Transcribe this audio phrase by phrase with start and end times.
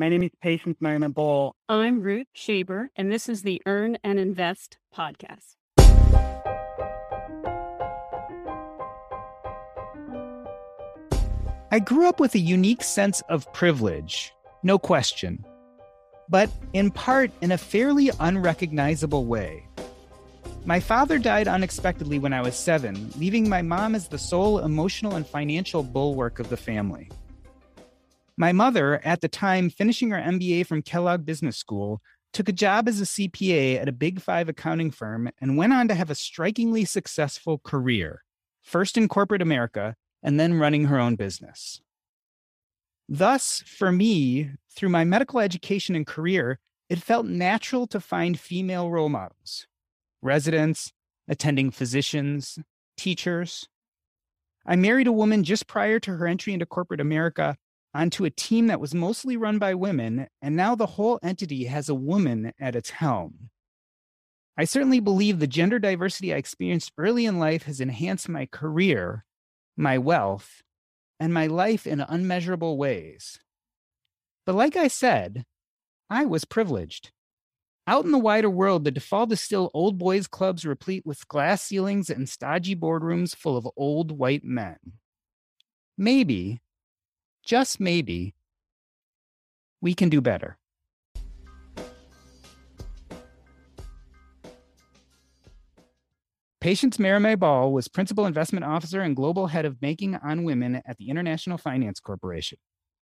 [0.00, 1.54] My name is Patience Marime Ball.
[1.68, 5.56] I'm Ruth Shaber, and this is the Earn and Invest podcast.
[11.70, 15.44] I grew up with a unique sense of privilege, no question,
[16.30, 19.66] but in part in a fairly unrecognizable way.
[20.64, 25.16] My father died unexpectedly when I was seven, leaving my mom as the sole emotional
[25.16, 27.10] and financial bulwark of the family.
[28.36, 32.00] My mother, at the time finishing her MBA from Kellogg Business School,
[32.32, 35.88] took a job as a CPA at a Big Five accounting firm and went on
[35.88, 38.22] to have a strikingly successful career,
[38.62, 41.80] first in corporate America and then running her own business.
[43.08, 48.90] Thus, for me, through my medical education and career, it felt natural to find female
[48.90, 49.66] role models
[50.22, 50.92] residents,
[51.28, 52.58] attending physicians,
[52.98, 53.66] teachers.
[54.66, 57.56] I married a woman just prior to her entry into corporate America
[57.94, 61.88] onto a team that was mostly run by women, and now the whole entity has
[61.88, 63.50] a woman at its helm.
[64.56, 69.24] I certainly believe the gender diversity I experienced early in life has enhanced my career,
[69.76, 70.62] my wealth,
[71.18, 73.38] and my life in unmeasurable ways.
[74.46, 75.44] But like I said,
[76.08, 77.10] I was privileged.
[77.86, 81.62] Out in the wider world, the default is still old boys clubs replete with glass
[81.62, 84.76] ceilings and stodgy boardrooms full of old white men.
[85.96, 86.60] Maybe,
[87.50, 88.32] just maybe,
[89.80, 90.56] we can do better.
[96.60, 100.96] Patience Marime Ball was Principal Investment Officer and Global Head of Banking on Women at
[100.98, 102.56] the International Finance Corporation.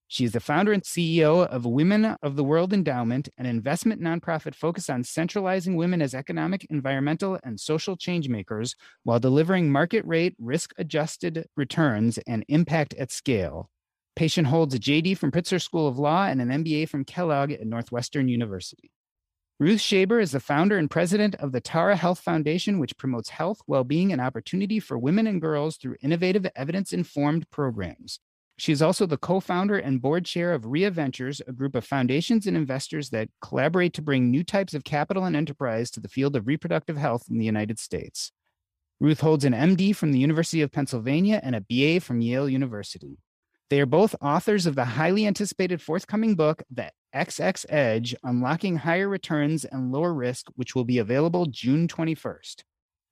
[0.09, 4.55] She is the founder and CEO of Women of the World Endowment, an investment nonprofit
[4.55, 10.35] focused on centralizing women as economic, environmental, and social change makers while delivering market rate,
[10.37, 13.69] risk adjusted returns and impact at scale.
[14.15, 17.65] Patience holds a JD from Pritzker School of Law and an MBA from Kellogg at
[17.65, 18.91] Northwestern University.
[19.59, 23.61] Ruth Shaber is the founder and president of the Tara Health Foundation, which promotes health,
[23.65, 28.19] well being, and opportunity for women and girls through innovative, evidence informed programs.
[28.57, 31.85] She is also the co founder and board chair of Rhia Ventures, a group of
[31.85, 36.09] foundations and investors that collaborate to bring new types of capital and enterprise to the
[36.09, 38.31] field of reproductive health in the United States.
[38.99, 43.17] Ruth holds an MD from the University of Pennsylvania and a BA from Yale University.
[43.73, 49.09] They are both authors of the highly anticipated forthcoming book, The XX Edge Unlocking Higher
[49.09, 52.61] Returns and Lower Risk, which will be available June 21st.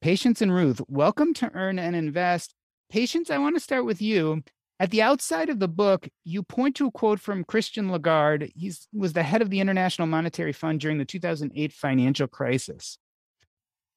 [0.01, 2.53] Patience and Ruth, welcome to Earn and Invest.
[2.91, 4.43] Patience, I want to start with you.
[4.79, 8.51] At the outside of the book, you point to a quote from Christine Lagarde.
[8.55, 12.99] He was the head of the International Monetary Fund during the 2008 financial crisis.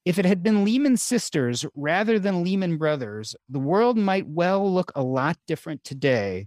[0.07, 4.93] If it had been Lehman Sisters rather than Lehman Brothers, the world might well look
[4.95, 6.47] a lot different today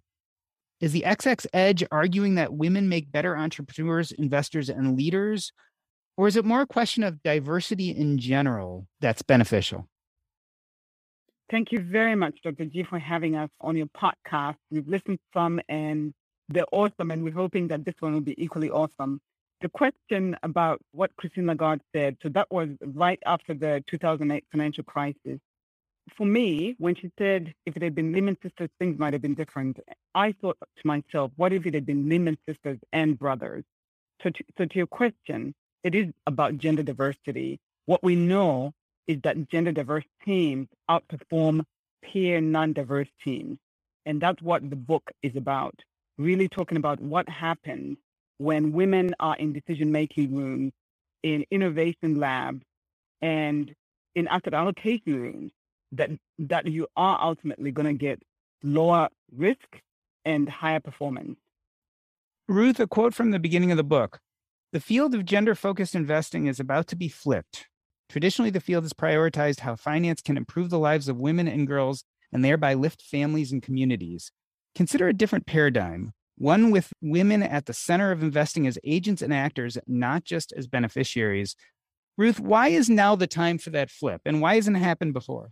[0.80, 5.52] is the XX Edge arguing that women make better entrepreneurs, investors, and leaders?
[6.18, 9.88] Or is it more a question of diversity in general that's beneficial?
[11.50, 12.66] Thank you very much, Dr.
[12.66, 14.58] G, for having us on your podcast.
[14.70, 16.14] We've listened some and
[16.50, 19.20] they're awesome, and we're hoping that this one will be equally awesome.
[19.62, 24.84] The question about what Christine Lagarde said, so that was right after the 2008 financial
[24.84, 25.40] crisis
[26.16, 29.34] for me, when she said if it had been Lehman Sisters, things might have been
[29.34, 29.80] different,
[30.16, 33.64] I thought to myself, what if it had been Lehman Sisters and brothers?
[34.24, 37.60] So to, so to your question, it is about gender diversity.
[37.86, 38.74] What we know
[39.08, 41.64] is that gender diverse teams outperform
[42.04, 43.58] peer non-diverse teams.
[44.06, 45.76] And that's what the book is about,
[46.18, 47.98] really talking about what happens
[48.38, 50.72] when women are in decision-making rooms,
[51.24, 52.64] in innovation labs,
[53.22, 53.74] and
[54.16, 55.52] in asset allocation rooms
[55.92, 58.22] that that you are ultimately going to get
[58.64, 59.82] lower risk
[60.26, 61.38] and higher performance.
[62.48, 64.20] Ruth, a quote from the beginning of the book
[64.72, 67.68] The field of gender focused investing is about to be flipped.
[68.10, 72.04] Traditionally, the field has prioritized how finance can improve the lives of women and girls
[72.32, 74.32] and thereby lift families and communities.
[74.76, 79.34] Consider a different paradigm, one with women at the center of investing as agents and
[79.34, 81.56] actors, not just as beneficiaries.
[82.18, 85.52] Ruth, why is now the time for that flip and why hasn't it happened before?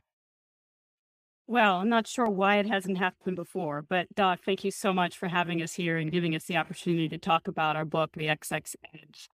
[1.48, 5.16] Well, I'm not sure why it hasn't happened before, but Doc, thank you so much
[5.16, 8.28] for having us here and giving us the opportunity to talk about our book, The
[8.28, 9.30] XX Edge.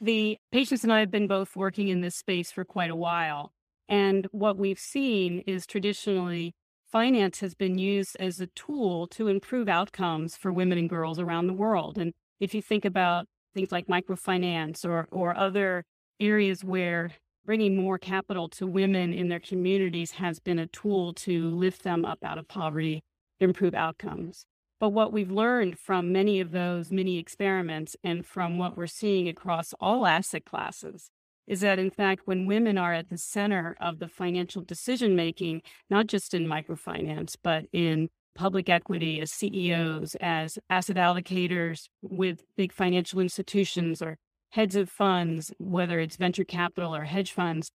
[0.00, 3.52] The Patience and I have been both working in this space for quite a while.
[3.88, 6.54] And what we've seen is traditionally
[6.92, 11.48] finance has been used as a tool to improve outcomes for women and girls around
[11.48, 11.98] the world.
[11.98, 15.84] And if you think about things like microfinance or, or other
[16.20, 17.10] areas where
[17.44, 22.04] bringing more capital to women in their communities has been a tool to lift them
[22.04, 23.02] up out of poverty,
[23.40, 24.44] improve outcomes.
[24.78, 29.28] But what we've learned from many of those mini experiments and from what we're seeing
[29.28, 31.10] across all asset classes
[31.46, 35.62] is that, in fact, when women are at the center of the financial decision making,
[35.90, 42.72] not just in microfinance, but in public equity as CEOs, as asset allocators with big
[42.72, 44.18] financial institutions or
[44.52, 47.70] heads of funds, whether it's venture capital or hedge funds,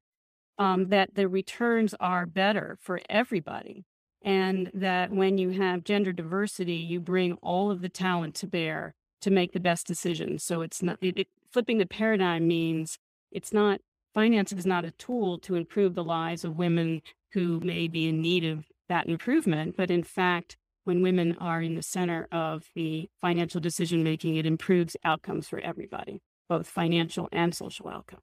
[0.57, 3.85] um, that the returns are better for everybody.
[4.23, 8.93] And that when you have gender diversity, you bring all of the talent to bear
[9.21, 10.43] to make the best decisions.
[10.43, 12.97] So it's not it, it, flipping the paradigm means
[13.31, 13.79] it's not
[14.13, 17.01] finance is not a tool to improve the lives of women
[17.33, 21.75] who may be in need of that improvement, but in fact, when women are in
[21.75, 27.53] the center of the financial decision making, it improves outcomes for everybody both financial and
[27.55, 28.19] social outcome.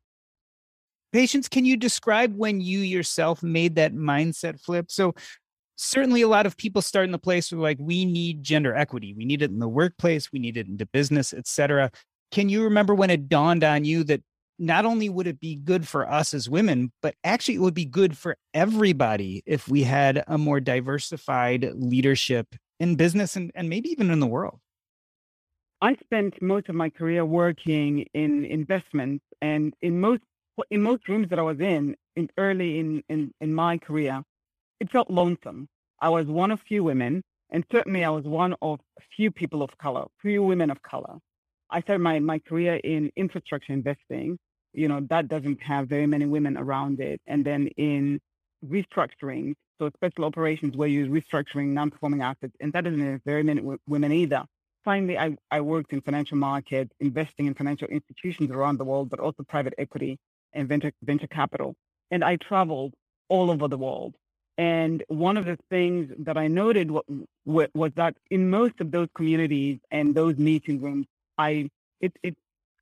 [1.13, 4.91] Patience, can you describe when you yourself made that mindset flip?
[4.91, 5.15] So,
[5.77, 9.15] certainly a lot of people start in the place where like we need gender equity
[9.15, 11.91] we need it in the workplace we need it into business etc
[12.31, 14.23] can you remember when it dawned on you that
[14.59, 17.85] not only would it be good for us as women but actually it would be
[17.85, 22.47] good for everybody if we had a more diversified leadership
[22.79, 24.61] in business and, and maybe even in the world
[25.83, 30.23] I spent most of my career working in investments, and in most
[30.71, 34.23] in most rooms that I was in, in early in, in, in my career,
[34.79, 35.67] it felt lonesome.
[36.01, 38.79] I was one of few women, and certainly I was one of
[39.17, 41.19] few people of color, few women of color.
[41.71, 44.39] I started my, my career in infrastructure investing.
[44.75, 47.21] You know, that doesn't have very many women around it.
[47.27, 48.21] And then in
[48.65, 53.61] restructuring, so special operations where you're restructuring non-performing assets, and that doesn't have very many
[53.61, 54.45] w- women either
[54.85, 59.21] finally, I, I worked in financial markets, investing in financial institutions around the world, but
[59.21, 60.19] also private equity
[60.53, 61.75] and venture, venture capital.
[62.11, 62.95] And I traveled
[63.29, 64.15] all over the world.
[64.59, 69.09] And one of the things that I noted was, was that in most of those
[69.15, 71.07] communities and those meeting rooms,
[71.39, 71.71] I
[72.01, 72.37] it, it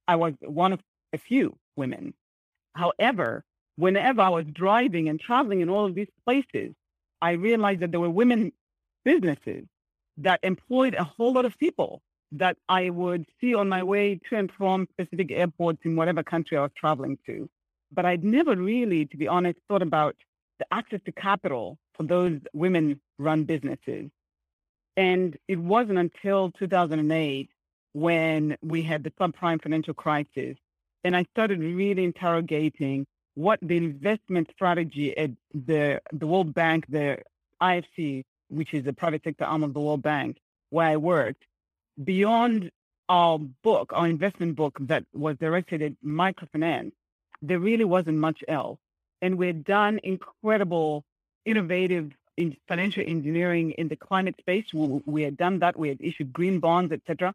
[0.08, 0.80] I was one of
[1.12, 2.14] a few women.
[2.74, 3.44] However,
[3.76, 6.74] whenever I was driving and traveling in all of these places,
[7.22, 8.52] I realized that there were women
[9.04, 9.64] businesses
[10.20, 12.02] that employed a whole lot of people
[12.32, 16.56] that I would see on my way to and from specific airports in whatever country
[16.56, 17.48] I was traveling to.
[17.92, 20.14] But I'd never really, to be honest, thought about
[20.58, 24.10] the access to capital for those women run businesses.
[24.96, 27.50] And it wasn't until 2008
[27.92, 30.56] when we had the subprime financial crisis.
[31.02, 37.18] And I started really interrogating what the investment strategy at the, the World Bank, the
[37.60, 40.38] IFC, which is the private sector arm of the World Bank,
[40.70, 41.44] where I worked,
[42.02, 42.70] beyond
[43.08, 46.92] our book, our investment book that was directed at microfinance,
[47.42, 48.78] there really wasn't much else.
[49.22, 51.04] And we had done incredible,
[51.44, 54.66] innovative in financial engineering in the climate space.
[54.72, 55.78] We, we had done that.
[55.78, 57.34] We had issued green bonds, etc.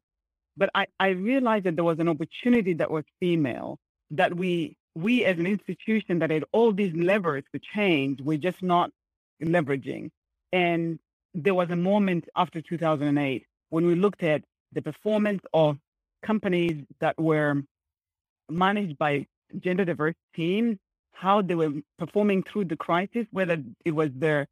[0.57, 3.77] But I, I realized that there was an opportunity that was female
[4.11, 8.63] that we we as an institution that had all these levers to change, we're just
[8.63, 8.91] not
[9.43, 10.09] leveraging.
[10.53, 10.99] And
[11.35, 15.77] there was a moment after 2008 when we looked at the performance of
[16.25, 17.61] companies that were
[18.49, 19.25] managed by
[19.59, 20.77] gender diverse teams,
[21.11, 24.47] how they were performing through the crisis, whether it was the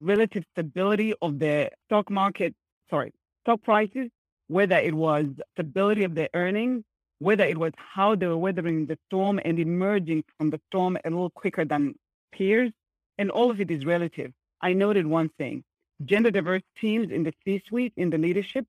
[0.00, 2.54] relative stability of the stock market,
[2.88, 3.12] sorry,
[3.44, 4.08] stock prices,
[4.46, 6.84] whether it was stability of their earnings,
[7.18, 11.10] whether it was how they were weathering the storm and emerging from the storm a
[11.10, 11.94] little quicker than
[12.32, 12.70] peers.
[13.18, 14.32] And all of it is relative.
[14.62, 15.64] I noted one thing
[16.04, 18.66] gender diverse teams in the C suite, in the leadership,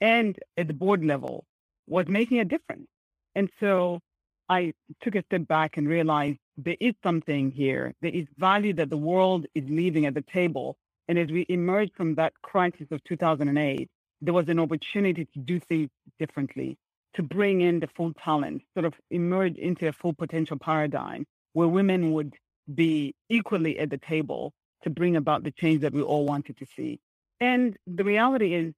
[0.00, 1.44] and at the board level
[1.88, 2.88] was making a difference.
[3.34, 4.00] And so
[4.48, 7.94] I took a step back and realized there is something here.
[8.02, 10.76] There is value that the world is leaving at the table
[11.08, 13.88] And as we emerged from that crisis of 2008,
[14.20, 16.78] there was an opportunity to do things differently,
[17.14, 21.68] to bring in the full talent, sort of emerge into a full potential paradigm where
[21.68, 22.34] women would
[22.74, 26.66] be equally at the table to bring about the change that we all wanted to
[26.76, 27.00] see.
[27.40, 28.72] And the reality is,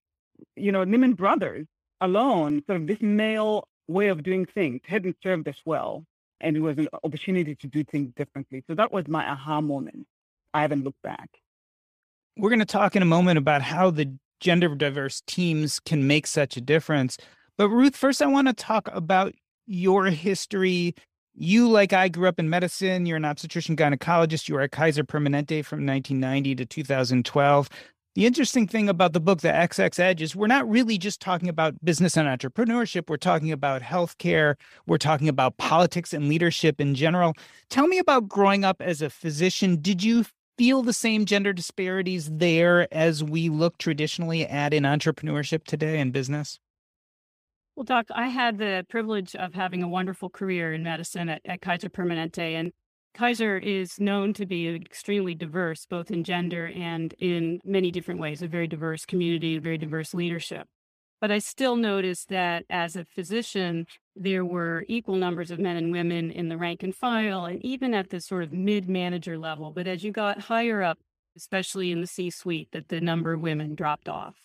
[0.56, 1.66] you know, Lehman Brothers
[2.00, 6.04] alone, sort of this male way of doing things hadn't served us well.
[6.40, 8.64] And it was an opportunity to do things differently.
[8.66, 10.06] So that was my aha moment.
[10.52, 11.30] I haven't looked back.
[12.36, 16.26] We're going to talk in a moment about how the gender diverse teams can make
[16.26, 17.16] such a difference.
[17.56, 19.34] But Ruth, first, I want to talk about
[19.66, 20.94] your history.
[21.36, 23.06] You, like I, grew up in medicine.
[23.06, 24.48] You're an obstetrician gynecologist.
[24.48, 27.68] You were at Kaiser Permanente from 1990 to 2012.
[28.14, 31.48] The interesting thing about the book, The XX Edge, is we're not really just talking
[31.48, 33.10] about business and entrepreneurship.
[33.10, 34.54] We're talking about healthcare.
[34.86, 37.32] We're talking about politics and leadership in general.
[37.70, 39.80] Tell me about growing up as a physician.
[39.82, 40.24] Did you
[40.56, 46.12] feel the same gender disparities there as we look traditionally at in entrepreneurship today in
[46.12, 46.60] business?
[47.76, 51.60] Well, Doc, I had the privilege of having a wonderful career in medicine at, at
[51.60, 52.54] Kaiser Permanente.
[52.54, 52.70] And
[53.14, 58.42] Kaiser is known to be extremely diverse, both in gender and in many different ways,
[58.42, 60.68] a very diverse community, very diverse leadership.
[61.20, 65.90] But I still noticed that as a physician, there were equal numbers of men and
[65.90, 69.72] women in the rank and file, and even at the sort of mid manager level.
[69.72, 70.98] But as you got higher up,
[71.36, 74.36] especially in the C suite, that the number of women dropped off.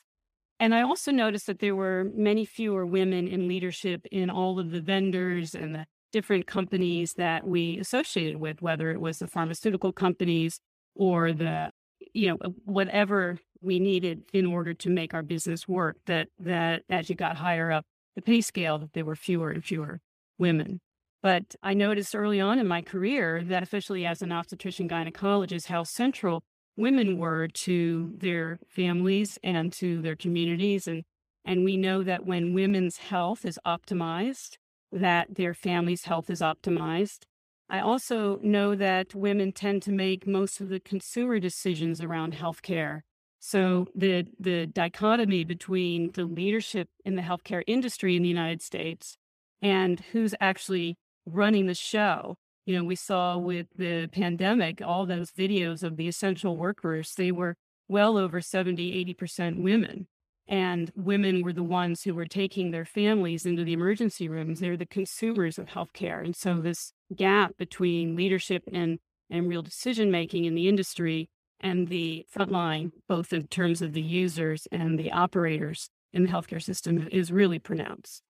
[0.59, 4.71] And I also noticed that there were many fewer women in leadership in all of
[4.71, 9.93] the vendors and the different companies that we associated with, whether it was the pharmaceutical
[9.93, 10.59] companies
[10.95, 11.71] or the,
[12.13, 16.83] you know, uh, whatever we needed in order to make our business work, that that
[16.89, 17.85] as you got higher up
[18.15, 19.99] the pay scale, that there were fewer and fewer
[20.37, 20.81] women.
[21.21, 25.83] But I noticed early on in my career that officially as an obstetrician gynecologist, how
[25.83, 26.43] central
[26.79, 30.87] women were to their families and to their communities.
[30.87, 31.03] And,
[31.43, 34.57] and we know that when women's health is optimized,
[34.91, 37.23] that their family's health is optimized.
[37.69, 43.01] I also know that women tend to make most of the consumer decisions around healthcare.
[43.39, 49.17] So the the dichotomy between the leadership in the healthcare industry in the United States
[49.61, 52.35] and who's actually running the show
[52.69, 57.31] you know, we saw with the pandemic, all those videos of the essential workers, they
[57.31, 57.55] were
[57.87, 60.05] well over 70, 80% women.
[60.47, 64.59] And women were the ones who were taking their families into the emergency rooms.
[64.59, 66.23] They're the consumers of healthcare.
[66.23, 68.99] And so this gap between leadership and,
[69.31, 71.27] and real decision making in the industry
[71.59, 76.61] and the frontline, both in terms of the users and the operators in the healthcare
[76.61, 78.21] system, is really pronounced.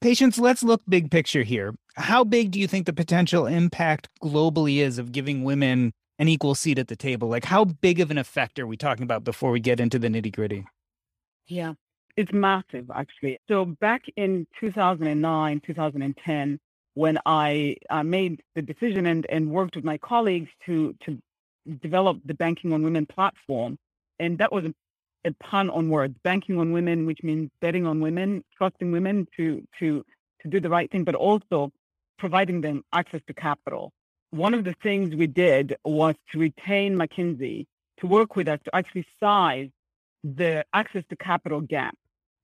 [0.00, 1.74] Patience, let's look big picture here.
[1.98, 6.54] How big do you think the potential impact globally is of giving women an equal
[6.54, 7.28] seat at the table?
[7.28, 10.06] Like, how big of an effect are we talking about before we get into the
[10.06, 10.64] nitty gritty?
[11.48, 11.74] Yeah,
[12.16, 13.40] it's massive, actually.
[13.48, 16.60] So, back in 2009, 2010,
[16.94, 21.18] when I uh, made the decision and, and worked with my colleagues to, to
[21.82, 23.76] develop the Banking on Women platform,
[24.20, 24.74] and that was a
[25.24, 29.64] a pun on words, banking on women, which means betting on women, trusting women to
[29.78, 30.04] to
[30.40, 31.72] to do the right thing, but also
[32.18, 33.92] providing them access to capital.
[34.30, 37.66] One of the things we did was to retain McKinsey
[38.00, 39.70] to work with us to actually size
[40.22, 41.94] the access to capital gap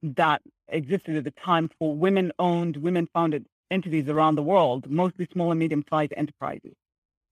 [0.02, 5.60] that existed at the time for women-owned, women-founded entities around the world, mostly small and
[5.60, 6.74] medium-sized enterprises.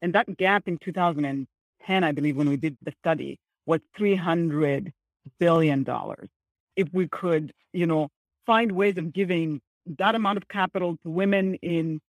[0.01, 4.93] And that gap in 2010, I believe, when we did the study, was 300
[5.39, 6.29] billion dollars.
[6.77, 8.09] If we could, you know,
[8.47, 9.61] find ways of giving
[9.99, 12.01] that amount of capital to women in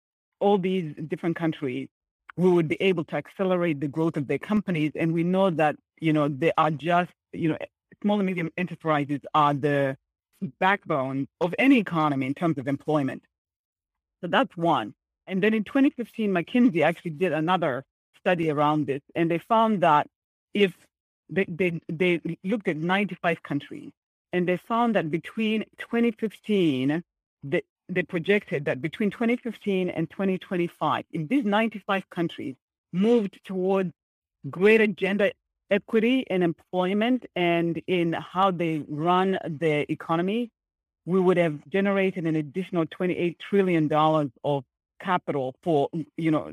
[0.43, 1.87] all these different countries,
[2.35, 4.91] we would be able to accelerate the growth of their companies.
[4.95, 7.57] And we know that, you know, they are just, you know,
[8.01, 9.97] small and medium enterprises are the
[10.59, 13.23] backbone of any economy in terms of employment.
[14.19, 14.93] So that's one.
[15.27, 17.85] And then in 2015, McKinsey actually did another
[18.19, 20.07] study around this, and they found that
[20.53, 20.73] if
[21.29, 23.91] they, they, they looked at 95 countries
[24.33, 27.03] and they found that between 2015,
[27.43, 32.55] they, they projected that between 2015 and 2025, if these 95 countries
[32.91, 33.91] moved towards
[34.49, 35.31] greater gender
[35.71, 40.49] equity in employment and in how they run their economy,
[41.05, 43.91] we would have generated an additional $28 trillion
[44.43, 44.63] of
[45.01, 46.51] capital for, you know,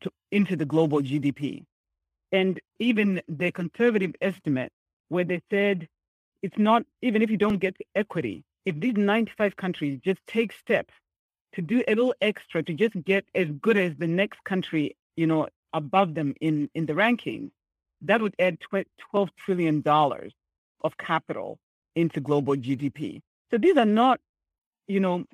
[0.00, 1.64] to, into the global GDP
[2.32, 4.72] and even the conservative estimate
[5.08, 5.88] where they said
[6.42, 10.94] it's not even if you don't get equity if these 95 countries just take steps
[11.54, 15.26] to do a little extra to just get as good as the next country you
[15.26, 17.50] know above them in in the ranking
[18.02, 21.58] that would add $12 trillion of capital
[21.94, 23.20] into global GDP.
[23.50, 24.20] So these are not,
[24.86, 25.24] you know,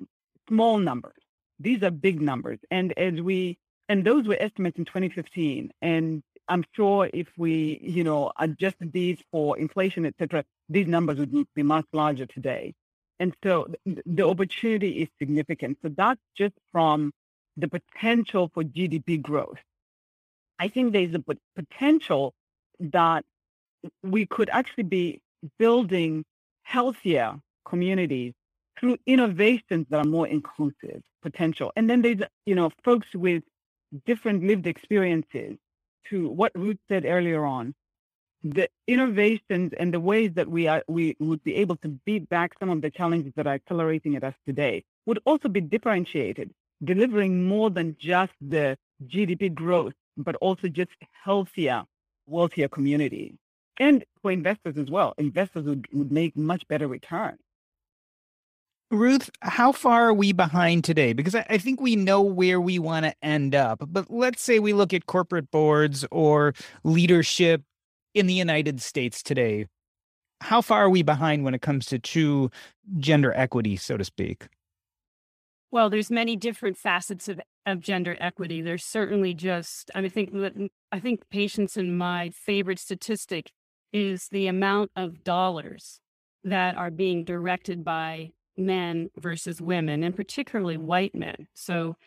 [0.49, 1.13] small numbers.
[1.59, 2.59] These are big numbers.
[2.71, 3.57] And as we,
[3.89, 5.71] and those were estimates in 2015.
[5.81, 11.17] And I'm sure if we, you know, adjusted these for inflation, et cetera, these numbers
[11.17, 12.73] would be much larger today.
[13.19, 13.67] And so
[14.05, 15.77] the opportunity is significant.
[15.81, 17.11] So that's just from
[17.55, 19.57] the potential for GDP growth.
[20.59, 21.23] I think there's a
[21.55, 22.33] potential
[22.79, 23.25] that
[24.03, 25.21] we could actually be
[25.57, 26.25] building
[26.63, 28.33] healthier communities
[28.79, 31.71] through innovations that are more inclusive potential.
[31.75, 33.43] And then there's, you know, folks with
[34.05, 35.57] different lived experiences
[36.09, 37.73] to what Ruth said earlier on,
[38.53, 42.53] the innovations and the ways that we are we would be able to beat back
[42.59, 46.51] some of the challenges that are accelerating at us today would also be differentiated,
[46.83, 48.77] delivering more than just the
[49.07, 50.91] GDP growth, but also just
[51.23, 51.83] healthier,
[52.25, 53.35] wealthier community.
[53.79, 55.13] And for investors as well.
[55.17, 57.39] Investors would, would make much better returns.
[58.89, 61.11] Ruth, how far are we behind today?
[61.11, 63.83] Because I, I think we know where we want to end up.
[63.85, 67.63] But let's say we look at corporate boards or leadership
[68.13, 69.67] in the United States today.
[70.41, 72.49] How far are we behind when it comes to true
[72.99, 74.47] gender equity, so to speak?
[75.71, 78.61] Well, there's many different facets of, of gender equity.
[78.61, 83.51] There's certainly just, I mean, think mm, I think Patience and my favorite statistic
[83.91, 85.99] is the amount of dollars
[86.43, 91.47] that are being directed by men versus women, and particularly white men.
[91.53, 91.97] So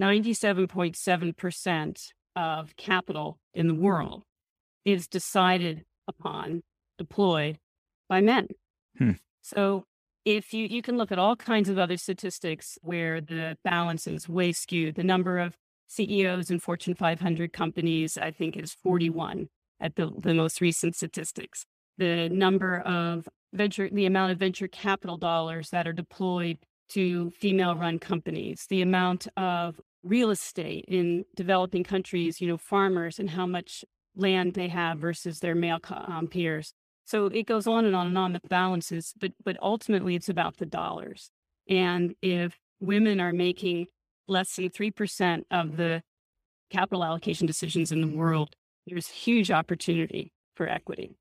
[0.00, 4.24] 97.7% of capital in the world
[4.84, 6.62] is decided upon,
[6.98, 7.58] deployed
[8.08, 8.48] by men.
[8.98, 9.12] Hmm.
[9.42, 9.84] So
[10.24, 14.28] if you, you can look at all kinds of other statistics where the balance is
[14.28, 14.94] way skewed.
[14.94, 15.56] The number of
[15.88, 19.48] CEOs in Fortune 500 companies, I think, is 41
[19.80, 21.66] at the, the most recent statistics.
[21.98, 26.58] The number of venture, the amount of venture capital dollars that are deployed
[26.90, 33.18] to female run companies, the amount of real estate in developing countries, you know, farmers
[33.18, 33.84] and how much
[34.16, 36.72] land they have versus their male um, peers.
[37.04, 40.56] So it goes on and on and on the balances, but but ultimately it's about
[40.56, 41.30] the dollars.
[41.68, 43.86] And if women are making
[44.26, 46.02] less than three percent of the
[46.70, 51.16] capital allocation decisions in the world, there's huge opportunity for equity.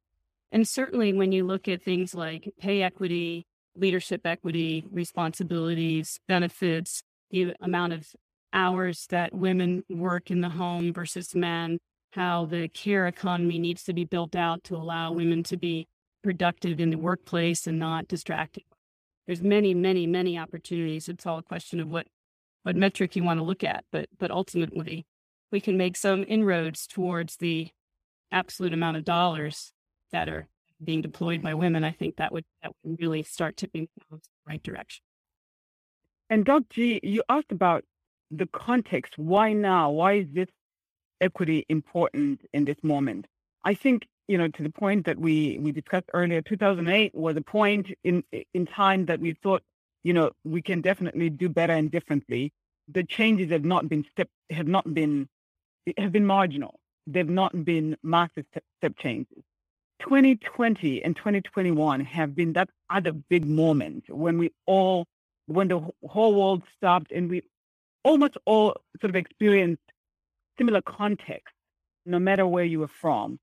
[0.52, 7.56] And certainly when you look at things like pay equity, leadership equity, responsibilities, benefits, the
[7.60, 8.08] amount of
[8.54, 11.80] hours that women work in the home versus men,
[12.14, 15.88] how the care economy needs to be built out to allow women to be
[16.24, 18.64] productive in the workplace and not distracted.
[19.26, 21.10] There's many, many, many opportunities.
[21.10, 22.08] It's all a question of what
[22.64, 25.06] what metric you want to look at, but but ultimately
[25.52, 27.70] we can make some inroads towards the
[28.32, 29.74] absolute amount of dollars
[30.12, 30.48] that are
[30.84, 34.20] being deployed by women, I think that would that would really start tipping in the
[34.48, 35.04] right direction.
[36.30, 36.66] And Dr.
[36.70, 37.84] G, you asked about
[38.32, 39.18] the context.
[39.18, 39.92] Why now?
[39.92, 40.50] Why is this
[41.24, 43.26] equity important in this moment?
[43.64, 46.42] I think you know to the point that we we discussed earlier.
[46.42, 49.64] 2008 was a point in in time that we thought
[50.04, 52.52] you know we can definitely do better and differently.
[52.88, 55.28] The changes have not been step have not been
[55.98, 56.80] have been marginal.
[57.08, 58.46] They've not been massive
[58.80, 59.44] step changes.
[60.04, 65.06] 2020 and 2021 have been that other big moment when we all,
[65.48, 67.42] when the whole world stopped and we
[68.04, 69.82] almost all sort of experienced
[70.58, 71.54] similar context,
[72.06, 73.40] no matter where you were from.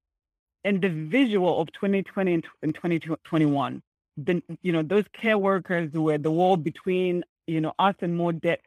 [0.64, 3.82] And the visual of 2020 and 2021,
[4.16, 8.32] the, you know, those care workers were the wall between, you know, us and more
[8.32, 8.60] debt.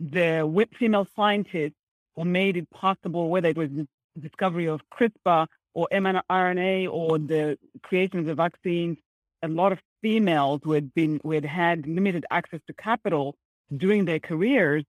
[0.00, 1.74] The whip female scientists
[2.16, 3.86] who made it possible, whether it was the
[4.18, 8.96] discovery of CRISPR or mRNA or the creation of the vaccines,
[9.42, 13.36] a lot of females who had been who had had limited access to capital
[13.76, 14.84] during their careers,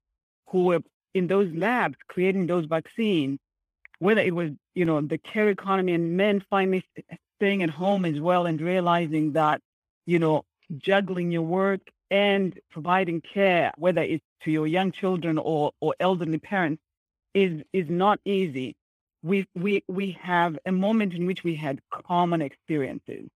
[0.50, 0.80] who were
[1.16, 3.40] in those labs creating those vaccines,
[4.00, 8.06] whether it was you know the care economy and men finally eh, staying at home
[8.06, 9.62] as well and realizing that
[10.06, 10.44] you know
[10.78, 16.38] juggling your work and providing care, whether it's to your young children or or elderly
[16.38, 16.82] parents,
[17.34, 18.76] is is not easy.
[19.24, 23.30] We we we have a moment in which we had common experiences.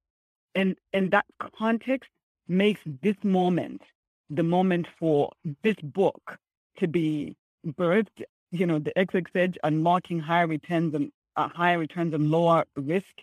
[0.53, 1.25] And and that
[1.57, 2.09] context
[2.47, 3.81] makes this moment
[4.29, 5.31] the moment for
[5.63, 6.37] this book
[6.79, 12.13] to be birthed you know the xx edge unlocking higher returns and uh, higher returns
[12.13, 13.13] and lower risk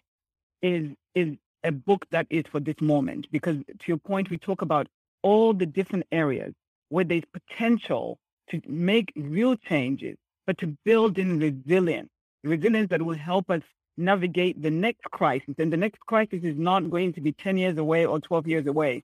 [0.62, 4.62] is is a book that is for this moment because to your point we talk
[4.62, 4.87] about
[5.22, 6.53] all the different areas
[6.90, 8.18] where there's potential
[8.49, 12.11] to make real changes but to build in resilience
[12.44, 13.62] resilience that will help us
[13.96, 15.55] navigate the next crisis.
[15.59, 18.66] And the next crisis is not going to be 10 years away or 12 years
[18.66, 19.03] away.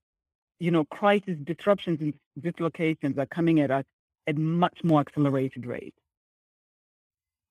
[0.61, 3.85] You know, crisis disruptions and dislocations are coming at us
[4.27, 5.99] at much more accelerated rates.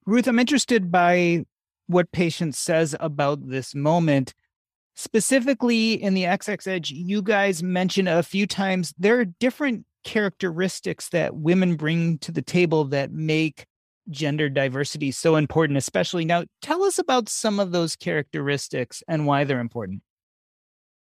[0.05, 1.45] Ruth, I'm interested by
[1.87, 4.33] what Patience says about this moment.
[4.95, 11.09] Specifically in the XX Edge, you guys mention a few times there are different characteristics
[11.09, 13.65] that women bring to the table that make
[14.09, 16.43] gender diversity so important, especially now.
[16.61, 20.01] Tell us about some of those characteristics and why they're important.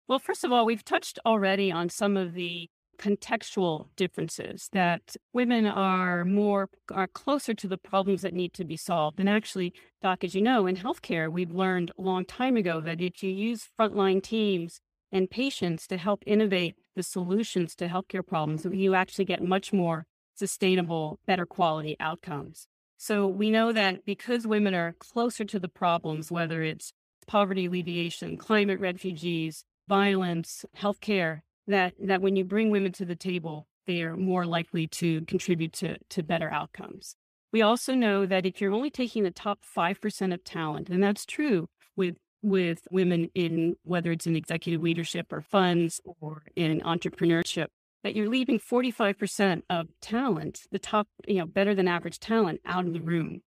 [0.07, 5.67] Well, first of all, we've touched already on some of the contextual differences that women
[5.67, 9.21] are more are closer to the problems that need to be solved.
[9.21, 13.01] And actually doc as you know in healthcare we've learned a long time ago that
[13.01, 14.81] if you use frontline teams
[15.13, 20.07] and patients to help innovate the solutions to healthcare problems you actually get much more
[20.35, 22.67] sustainable better quality outcomes.
[22.97, 26.93] So we know that because women are closer to the problems whether it's
[27.27, 33.67] poverty alleviation climate refugees violence healthcare that that when you bring women to the table,
[33.87, 37.17] they are more likely to contribute to, to better outcomes.
[37.53, 41.25] We also know that if you're only taking the top 5% of talent, and that's
[41.27, 47.69] true with with women in whether it's in executive leadership or funds or in entrepreneurship,
[48.03, 52.87] that you're leaving 45% of talent, the top, you know, better than average talent out
[52.87, 53.41] of the room.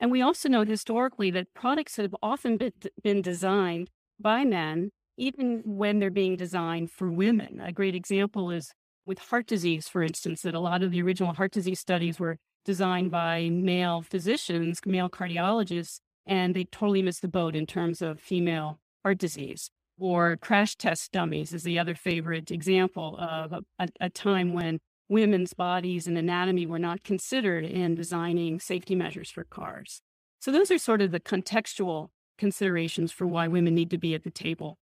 [0.00, 5.62] And we also know historically that products have often been, been designed by men even
[5.66, 7.60] when they're being designed for women.
[7.60, 8.72] A great example is
[9.04, 12.38] with heart disease, for instance, that a lot of the original heart disease studies were
[12.64, 18.18] designed by male physicians, male cardiologists, and they totally missed the boat in terms of
[18.18, 19.70] female heart disease.
[19.98, 24.78] Or crash test dummies is the other favorite example of a, a, a time when
[25.10, 30.00] women's bodies and anatomy were not considered in designing safety measures for cars.
[30.40, 34.24] So, those are sort of the contextual considerations for why women need to be at
[34.24, 34.78] the table.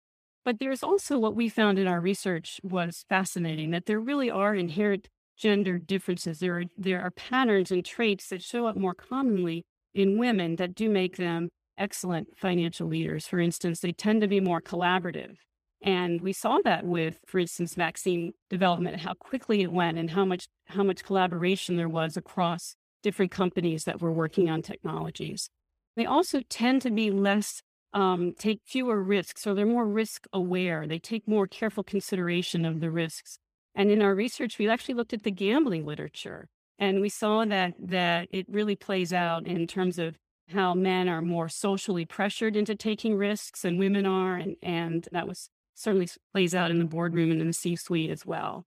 [0.47, 4.55] But there's also what we found in our research was fascinating that there really are
[4.55, 6.39] inherent gender differences.
[6.39, 10.73] There are there are patterns and traits that show up more commonly in women that
[10.73, 13.27] do make them excellent financial leaders.
[13.27, 15.35] For instance, they tend to be more collaborative.
[15.81, 20.23] And we saw that with, for instance, vaccine development, how quickly it went and how
[20.23, 25.49] much how much collaboration there was across different companies that were working on technologies.
[25.97, 30.87] They also tend to be less um, take fewer risks, so they're more risk aware.
[30.87, 33.39] They take more careful consideration of the risks.
[33.73, 37.75] And in our research, we actually looked at the gambling literature, and we saw that
[37.79, 40.17] that it really plays out in terms of
[40.49, 45.27] how men are more socially pressured into taking risks and women are, and and that
[45.27, 48.65] was certainly plays out in the boardroom and in the C-suite as well.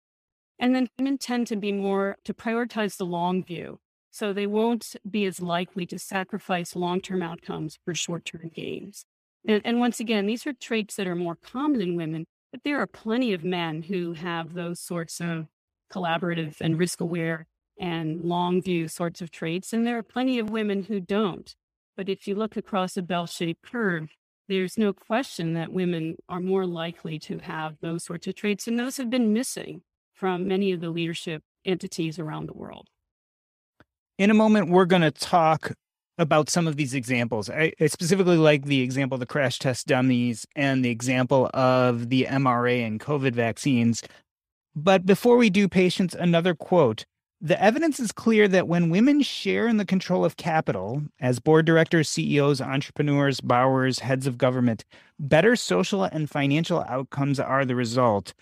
[0.60, 3.80] And then women tend to be more to prioritize the long view.
[4.10, 9.04] So they won't be as likely to sacrifice long term outcomes for short term gains.
[9.46, 12.78] And, and once again, these are traits that are more common in women, but there
[12.78, 15.46] are plenty of men who have those sorts of
[15.92, 17.46] collaborative and risk aware
[17.78, 19.72] and long view sorts of traits.
[19.72, 21.54] And there are plenty of women who don't.
[21.96, 24.10] But if you look across a bell shaped curve,
[24.48, 28.66] there's no question that women are more likely to have those sorts of traits.
[28.66, 32.88] And those have been missing from many of the leadership entities around the world.
[34.20, 35.72] In a moment, we're going to talk
[36.18, 37.48] about some of these examples.
[37.48, 42.10] I, I, specifically like the example of the crash test dummies and the example of
[42.10, 44.02] the mRNA and COVID vaccines.
[44.76, 47.06] But before we do Patience, another quote.
[47.40, 51.64] The evidence is clear that when women share in the control of capital, as board
[51.64, 54.84] directors, CEOs, entrepreneurs, borrowers, heads of government,
[55.18, 58.34] better social and financial outcomes are the result.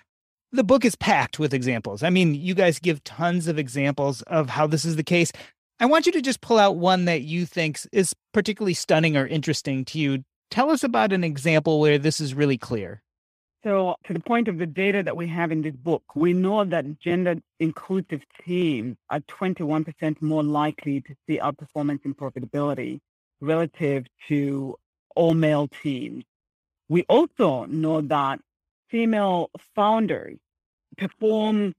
[0.50, 2.02] The book is packed with examples.
[2.02, 5.30] I mean, you guys give tons of examples of how this is the case.
[5.80, 9.26] I want you to just pull out one that you think is particularly stunning or
[9.26, 10.24] interesting to you.
[10.50, 13.02] Tell us about an example where this is really clear.
[13.62, 16.64] So, to the point of the data that we have in this book, we know
[16.64, 23.00] that gender inclusive teams are 21% more likely to see outperformance in profitability
[23.40, 24.76] relative to
[25.14, 26.24] all male teams.
[26.88, 28.40] We also know that
[28.88, 30.38] female founders
[30.96, 31.74] perform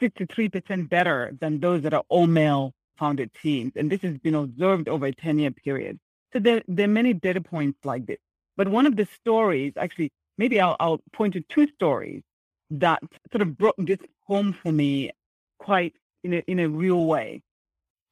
[0.00, 2.72] 63% better than those that are all male
[3.02, 3.72] founded teams.
[3.74, 5.98] And this has been observed over a 10 year period.
[6.32, 8.18] So there, there are many data points like this.
[8.56, 12.22] But one of the stories, actually, maybe I'll, I'll point to two stories
[12.70, 13.00] that
[13.32, 15.10] sort of brought this home for me
[15.58, 17.42] quite in a, in a real way.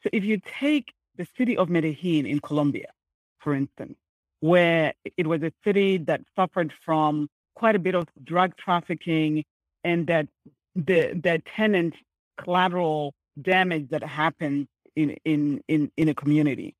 [0.02, 2.90] So if you take the city of Medellin in Colombia,
[3.38, 3.96] for instance,
[4.40, 9.44] where it was a city that suffered from quite a bit of drug trafficking
[9.84, 10.26] and that
[10.74, 11.94] the, the tenant
[12.42, 16.74] collateral damage that happened in, in, in, in a community.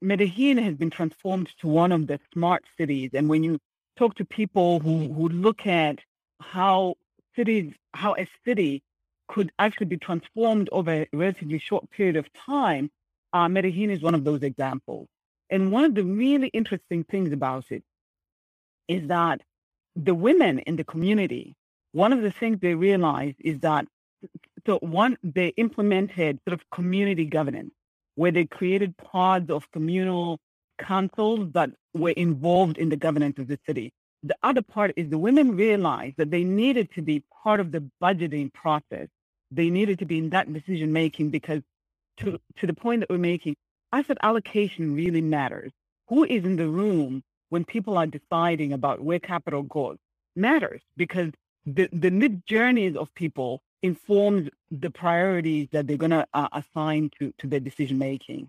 [0.00, 3.10] Medellin has been transformed to one of the smart cities.
[3.14, 3.58] And when you
[3.96, 5.98] talk to people who, who look at
[6.40, 6.96] how
[7.36, 8.82] cities, how a city
[9.28, 12.90] could actually be transformed over a relatively short period of time,
[13.32, 15.08] uh, Medellin is one of those examples.
[15.50, 17.82] And one of the really interesting things about it
[18.88, 19.40] is that
[19.94, 21.54] the women in the community,
[21.92, 23.86] one of the things they realized is that
[24.66, 27.72] so one they implemented sort of community governance
[28.14, 30.38] where they created pods of communal
[30.78, 33.92] councils that were involved in the governance of the city.
[34.22, 37.88] The other part is the women realized that they needed to be part of the
[38.00, 39.08] budgeting process.
[39.50, 41.62] They needed to be in that decision making because
[42.18, 43.56] to, to the point that we're making,
[43.92, 45.72] asset allocation really matters.
[46.08, 49.98] Who is in the room when people are deciding about where capital goes
[50.36, 51.30] matters because
[51.66, 57.10] the, the mid journeys of people informs the priorities that they're going to uh, assign
[57.18, 58.48] to, to their decision making.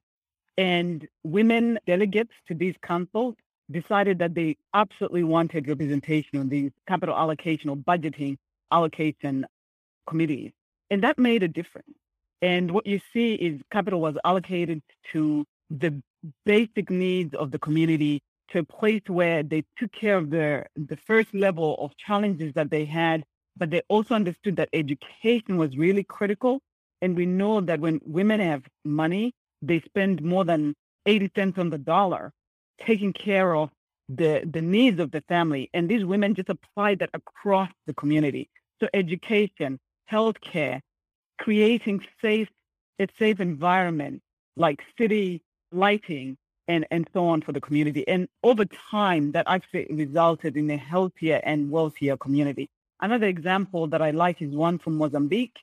[0.57, 3.35] And women delegates to these councils
[3.71, 8.37] decided that they absolutely wanted representation on these capital allocation or budgeting
[8.71, 9.45] allocation
[10.07, 10.51] committees.
[10.91, 11.95] And that made a difference.
[12.41, 14.81] And what you see is capital was allocated
[15.13, 16.01] to the
[16.45, 20.97] basic needs of the community to a place where they took care of the, the
[21.07, 23.23] first level of challenges that they had
[23.57, 26.59] but they also understood that education was really critical.
[27.01, 30.73] And we know that when women have money, they spend more than
[31.05, 32.31] 80 cents on the dollar
[32.85, 33.69] taking care of
[34.09, 35.69] the, the needs of the family.
[35.73, 38.49] And these women just applied that across the community.
[38.81, 39.79] So education,
[40.11, 40.81] healthcare,
[41.39, 42.49] creating safe,
[42.99, 44.21] a safe environment
[44.55, 46.37] like city lighting
[46.67, 48.07] and, and so on for the community.
[48.07, 52.69] And over time, that actually resulted in a healthier and wealthier community.
[53.03, 55.57] Another example that I like is one from Mozambique,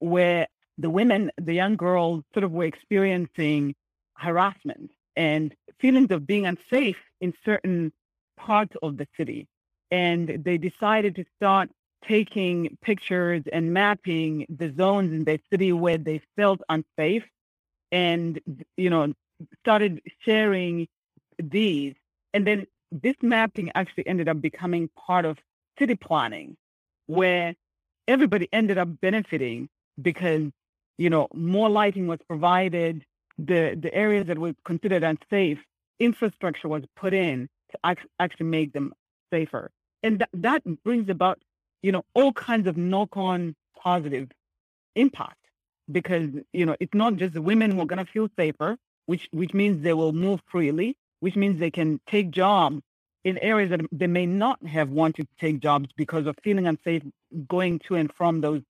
[0.00, 3.74] where the women, the young girls, sort of were experiencing
[4.18, 7.90] harassment and feelings of being unsafe in certain
[8.36, 9.48] parts of the city.
[9.90, 11.70] And they decided to start
[12.06, 17.24] taking pictures and mapping the zones in their city where they felt unsafe
[17.92, 18.38] and,
[18.76, 19.14] you know,
[19.60, 20.86] started sharing
[21.42, 21.94] these.
[22.34, 25.38] And then this mapping actually ended up becoming part of
[25.78, 26.58] city planning
[27.06, 27.54] where
[28.08, 29.68] everybody ended up benefiting
[30.00, 30.50] because
[30.98, 33.04] you know more lighting was provided
[33.38, 35.58] the the areas that were considered unsafe
[36.00, 38.92] infrastructure was put in to act, actually make them
[39.32, 39.70] safer.
[40.02, 41.38] And th- that brings about
[41.82, 44.28] you know all kinds of knock-on positive
[44.96, 45.38] impact
[45.90, 49.28] because you know it's not just the women who are going to feel safer which
[49.32, 52.80] which means they will move freely which means they can take jobs
[53.24, 57.02] in areas that they may not have wanted to take jobs because of feeling unsafe
[57.48, 58.62] going to and from those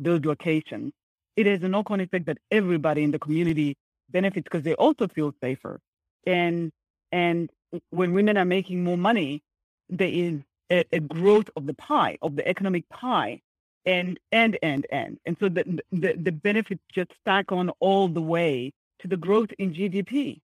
[0.00, 0.92] those locations.
[1.36, 3.76] It is a knock-on effect that everybody in the community
[4.10, 5.80] benefits because they also feel safer.
[6.26, 6.72] And
[7.12, 7.50] and
[7.90, 9.42] when women are making more money,
[9.88, 13.40] there is a, a growth of the pie, of the economic pie,
[13.86, 18.22] and and and and and so the, the the benefits just stack on all the
[18.22, 20.40] way to the growth in GDP.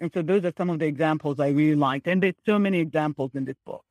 [0.00, 2.08] And so those are some of the examples I really liked.
[2.08, 3.84] And there's so many examples in this book.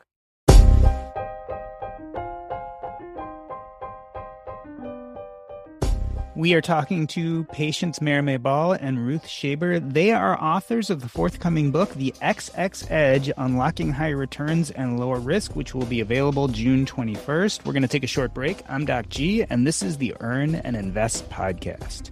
[6.35, 9.81] We are talking to Patience Marime-Ball and Ruth Shaber.
[9.93, 15.19] They are authors of the forthcoming book, The XX Edge Unlocking Higher Returns and Lower
[15.19, 17.65] Risk, which will be available June 21st.
[17.65, 18.63] We're going to take a short break.
[18.69, 22.11] I'm Doc G, and this is the Earn and Invest podcast.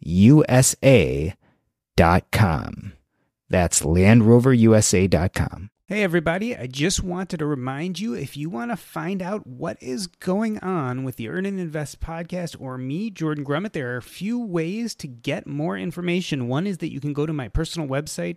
[0.00, 1.34] USA.com.
[3.48, 5.70] That's LandRoverUSA.com.
[5.90, 6.56] Hey, everybody.
[6.56, 10.60] I just wanted to remind you if you want to find out what is going
[10.60, 14.38] on with the Earn and Invest podcast or me, Jordan Grumet, there are a few
[14.38, 16.46] ways to get more information.
[16.46, 18.36] One is that you can go to my personal website,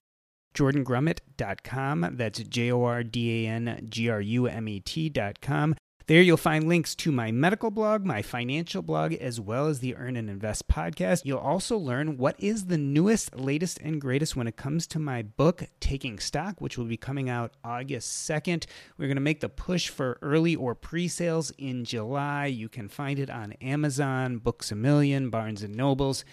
[0.56, 2.15] jordangrumet.com.
[2.17, 5.76] That's J O R D A N G R U M E T.com.
[6.06, 9.96] There you'll find links to my medical blog, my financial blog, as well as the
[9.96, 11.22] Earn and Invest podcast.
[11.24, 15.22] You'll also learn what is the newest, latest, and greatest when it comes to my
[15.22, 18.66] book, Taking Stock, which will be coming out August 2nd.
[18.98, 22.48] We're going to make the push for early or pre sales in July.
[22.48, 26.26] You can find it on Amazon, Books a Million, Barnes and Nobles.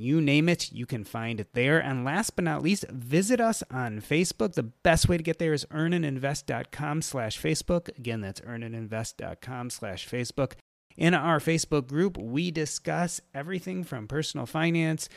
[0.00, 1.80] You name it, you can find it there.
[1.80, 4.54] And last but not least, visit us on Facebook.
[4.54, 7.88] The best way to get there is earnandinvest.com slash Facebook.
[7.98, 10.52] Again, that's earnandinvest.com slash Facebook.
[10.96, 15.08] In our Facebook group, we discuss everything from personal finance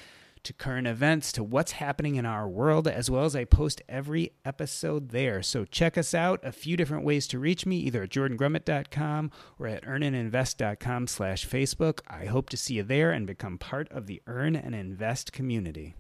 [0.43, 4.33] to current events to what's happening in our world, as well as I post every
[4.43, 5.41] episode there.
[5.41, 6.39] So check us out.
[6.43, 11.99] A few different ways to reach me, either at jordangrumet.com or at earnandinvest.com slash Facebook.
[12.07, 15.95] I hope to see you there and become part of the Earn and Invest community.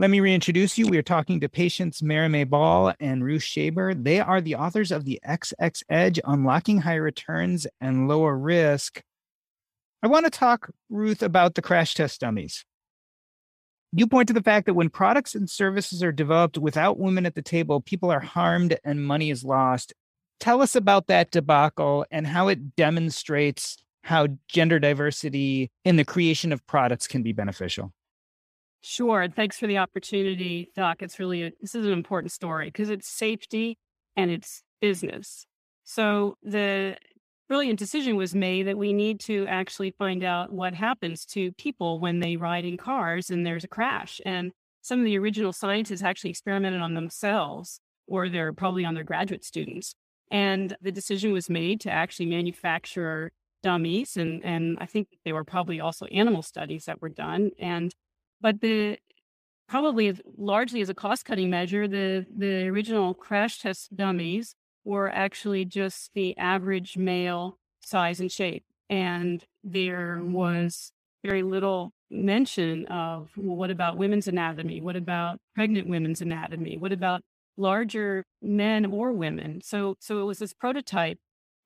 [0.00, 0.86] Let me reintroduce you.
[0.86, 4.00] We are talking to Patience Marime-Ball and Ruth Shaber.
[4.00, 9.02] They are the authors of the XX Edge Unlocking High Returns and Lower Risk.
[10.00, 12.64] I want to talk, Ruth, about the crash test dummies.
[13.90, 17.34] You point to the fact that when products and services are developed without women at
[17.34, 19.94] the table, people are harmed and money is lost.
[20.38, 26.52] Tell us about that debacle and how it demonstrates how gender diversity in the creation
[26.52, 27.92] of products can be beneficial.
[28.82, 29.28] Sure.
[29.28, 31.02] Thanks for the opportunity, Doc.
[31.02, 33.76] It's really a, this is an important story because it's safety
[34.16, 35.46] and it's business.
[35.84, 36.96] So the
[37.48, 41.98] brilliant decision was made that we need to actually find out what happens to people
[41.98, 44.20] when they ride in cars and there's a crash.
[44.24, 49.04] And some of the original scientists actually experimented on themselves, or they're probably on their
[49.04, 49.94] graduate students.
[50.30, 54.16] And the decision was made to actually manufacture dummies.
[54.16, 57.50] And, and I think they were probably also animal studies that were done.
[57.58, 57.94] And
[58.40, 58.98] but the
[59.68, 65.64] probably largely as a cost cutting measure, the the original crash test dummies were actually
[65.64, 70.92] just the average male size and shape, and there was
[71.24, 74.80] very little mention of well, what about women's anatomy?
[74.80, 76.76] What about pregnant women's anatomy?
[76.78, 77.22] What about
[77.56, 79.60] larger men or women?
[79.62, 81.18] So so it was this prototype,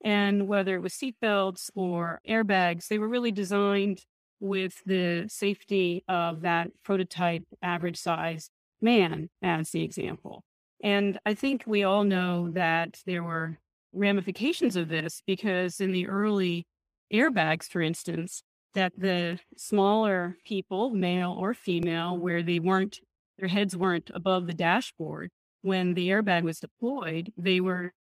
[0.04, 4.04] and whether it was seatbelts or airbags, they were really designed
[4.42, 8.50] with the safety of that prototype average size
[8.80, 10.42] man as the example.
[10.82, 13.60] And I think we all know that there were
[13.92, 16.66] ramifications of this because in the early
[17.14, 18.42] airbags, for instance,
[18.74, 22.98] that the smaller people, male or female, where they weren't,
[23.38, 27.92] their heads weren't above the dashboard, when the airbag was deployed, they were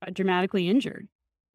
[0.00, 1.08] uh, dramatically injured.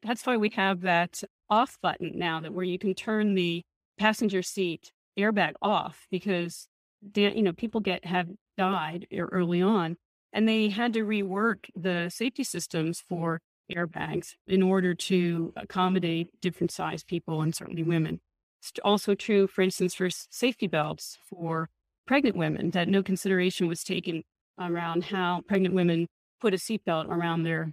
[0.04, 3.64] That's why we have that off button now that where you can turn the
[3.98, 6.68] passenger seat airbag off because
[7.16, 8.28] you know people get have
[8.58, 9.98] died early on
[10.34, 16.72] and they had to rework the safety systems for airbags in order to accommodate different
[16.72, 18.20] size people and certainly women.
[18.62, 21.70] It's also true for instance for safety belts for
[22.06, 24.24] pregnant women that no consideration was taken
[24.60, 26.08] around how pregnant women
[26.42, 27.72] put a seatbelt around their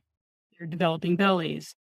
[0.58, 1.74] their developing bellies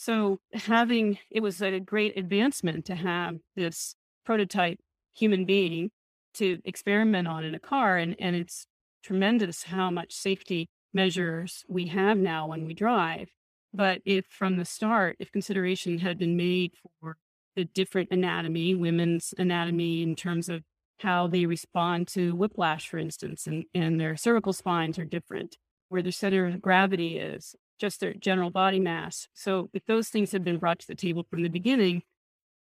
[0.00, 4.78] so having it was a great advancement to have this prototype
[5.12, 5.90] human being
[6.32, 7.98] to experiment on in a car.
[7.98, 8.66] And, and it's
[9.04, 13.28] tremendous how much safety measures we have now when we drive.
[13.74, 17.18] But if from the start, if consideration had been made for
[17.54, 20.62] the different anatomy, women's anatomy in terms of
[21.00, 25.58] how they respond to whiplash, for instance, and, and their cervical spines are different,
[25.90, 29.26] where their center of gravity is, just their general body mass.
[29.34, 32.02] So if those things had been brought to the table from the beginning,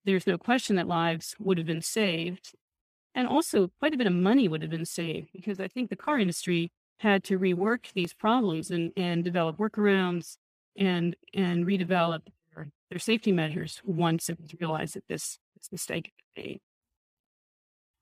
[0.05, 2.53] there's no question that lives would have been saved.
[3.13, 5.95] And also quite a bit of money would have been saved because I think the
[5.95, 10.37] car industry had to rework these problems and, and develop workarounds
[10.75, 12.21] and and redevelop
[12.55, 16.61] their, their safety measures once it was realized that this, this mistake had been made.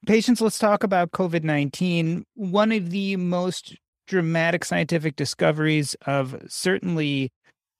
[0.06, 2.26] Patience, let's talk about COVID 19.
[2.36, 3.76] One of the most
[4.12, 7.32] dramatic scientific discoveries of certainly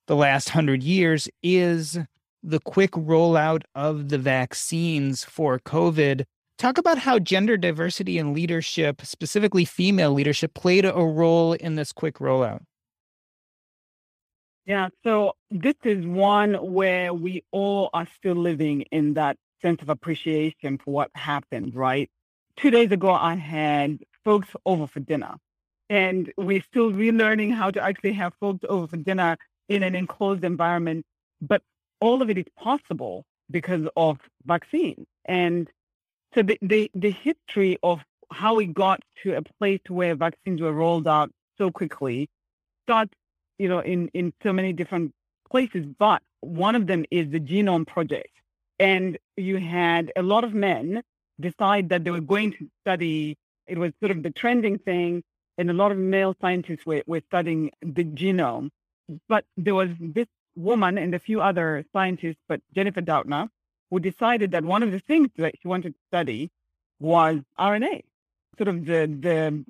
[0.06, 1.98] the last hundred years is
[2.42, 6.24] the quick rollout of the vaccines for COVID.
[6.56, 11.92] Talk about how gender diversity and leadership, specifically female leadership, played a role in this
[11.92, 12.62] quick rollout.
[14.64, 19.90] Yeah, so this is one where we all are still living in that sense of
[19.90, 22.08] appreciation for what happened, right?
[22.56, 25.34] two days ago, I had folks over for dinner,
[25.92, 29.36] and we're still relearning how to actually have folks over for dinner
[29.68, 31.04] in an enclosed environment.
[31.42, 31.60] But
[32.00, 34.16] all of it is possible because of
[34.46, 35.04] vaccines.
[35.26, 35.68] And
[36.34, 40.72] so the, the, the history of how we got to a place where vaccines were
[40.72, 42.30] rolled out so quickly
[42.86, 43.12] starts,
[43.58, 45.12] you know, in, in so many different
[45.50, 45.84] places.
[45.98, 48.32] But one of them is the Genome Project.
[48.78, 51.02] And you had a lot of men
[51.38, 53.36] decide that they were going to study,
[53.66, 55.22] it was sort of the trending thing,
[55.58, 58.70] and a lot of male scientists were, were studying the genome.
[59.28, 63.48] But there was this woman and a few other scientists, but Jennifer Doudna,
[63.90, 66.50] who decided that one of the things that she wanted to study
[67.00, 68.02] was RNA,
[68.56, 69.64] sort of the, the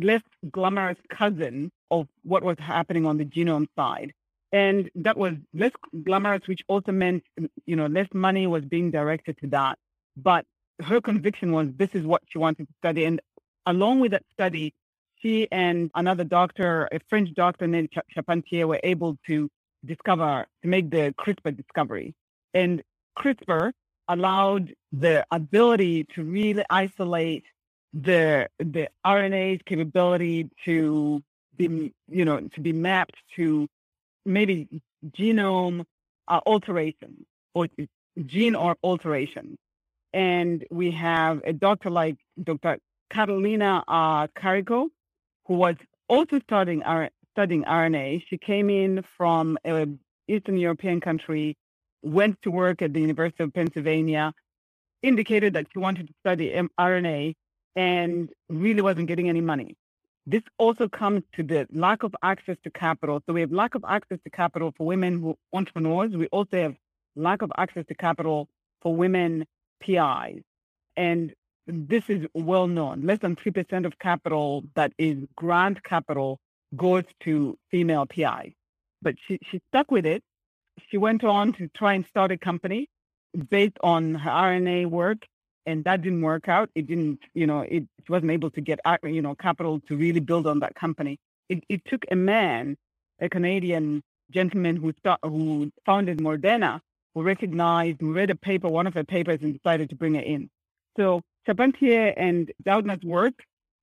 [0.00, 4.12] less glamorous cousin of what was happening on the genome side.
[4.52, 5.72] And that was less
[6.04, 7.24] glamorous, which also meant,
[7.66, 9.78] you know, less money was being directed to that.
[10.16, 10.46] But
[10.80, 13.04] her conviction was this is what she wanted to study.
[13.04, 13.20] And
[13.66, 14.72] along with that study,
[15.20, 19.48] she and another doctor, a French doctor named Charpentier, were able to
[19.84, 22.14] discover, to make the CRISPR discovery.
[22.54, 22.82] And
[23.18, 23.72] CRISPR
[24.08, 27.44] allowed the ability to really isolate
[27.92, 31.22] the the RNA's capability to
[31.56, 33.68] be, you know, to be mapped to
[34.24, 34.68] maybe
[35.10, 35.84] genome
[36.28, 37.68] uh, alteration or
[38.26, 39.56] gene or alteration.
[40.12, 42.78] And we have a doctor like Dr.
[43.10, 44.88] Catalina uh, Karikó,
[45.48, 45.74] who was
[46.08, 46.82] also studying,
[47.32, 48.22] studying RNA.
[48.28, 51.56] She came in from an Eastern European country,
[52.02, 54.32] went to work at the University of Pennsylvania,
[55.02, 57.34] indicated that she wanted to study RNA,
[57.74, 59.76] and really wasn't getting any money.
[60.26, 63.22] This also comes to the lack of access to capital.
[63.24, 66.14] So we have lack of access to capital for women who entrepreneurs.
[66.14, 66.74] We also have
[67.16, 68.48] lack of access to capital
[68.82, 69.46] for women
[69.80, 70.42] PIs.
[70.96, 71.32] And
[71.68, 73.02] this is well known.
[73.02, 76.40] Less than 3% of capital that is grant capital
[76.76, 78.54] goes to female PI.
[79.02, 80.22] But she, she stuck with it.
[80.90, 82.88] She went on to try and start a company
[83.50, 85.18] based on her RNA work,
[85.66, 86.70] and that didn't work out.
[86.74, 89.96] It didn't, you know, it she wasn't able to get, uh, you know, capital to
[89.96, 91.18] really build on that company.
[91.48, 92.76] It, it took a man,
[93.20, 96.80] a Canadian gentleman who start, who founded Moderna,
[97.14, 100.26] who recognized, who read a paper, one of her papers, and decided to bring it
[100.26, 100.48] in.
[100.96, 103.32] So Charpentier and Doudna's work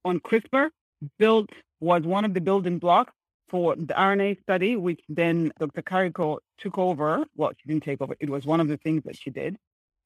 [0.04, 0.70] on CRISPR
[1.18, 1.50] built
[1.80, 3.12] was one of the building blocks
[3.50, 5.82] for the RNA study, which then Dr.
[5.82, 7.26] Karikó took over.
[7.36, 8.16] Well, she didn't take over.
[8.20, 9.58] It was one of the things that she did.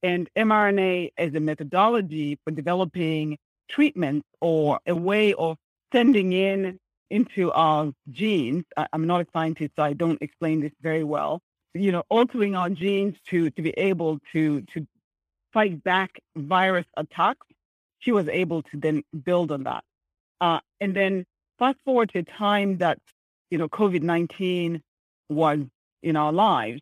[0.02, 3.38] And mRNA as a methodology for developing
[3.70, 5.58] treatments or a way of
[5.92, 6.80] sending in
[7.10, 8.64] into our genes.
[8.78, 11.42] I, am not a scientist, so I don't explain this very well
[11.76, 14.88] you know, altering our genes to to be able to to
[15.54, 17.48] fight back virus attacks,
[18.00, 19.84] she was able to then build on that.
[20.42, 21.26] Uh, and then
[21.58, 23.00] fast forward to a time that
[23.52, 24.82] you know COVID nineteen
[25.30, 25.60] was
[26.02, 26.82] in our lives,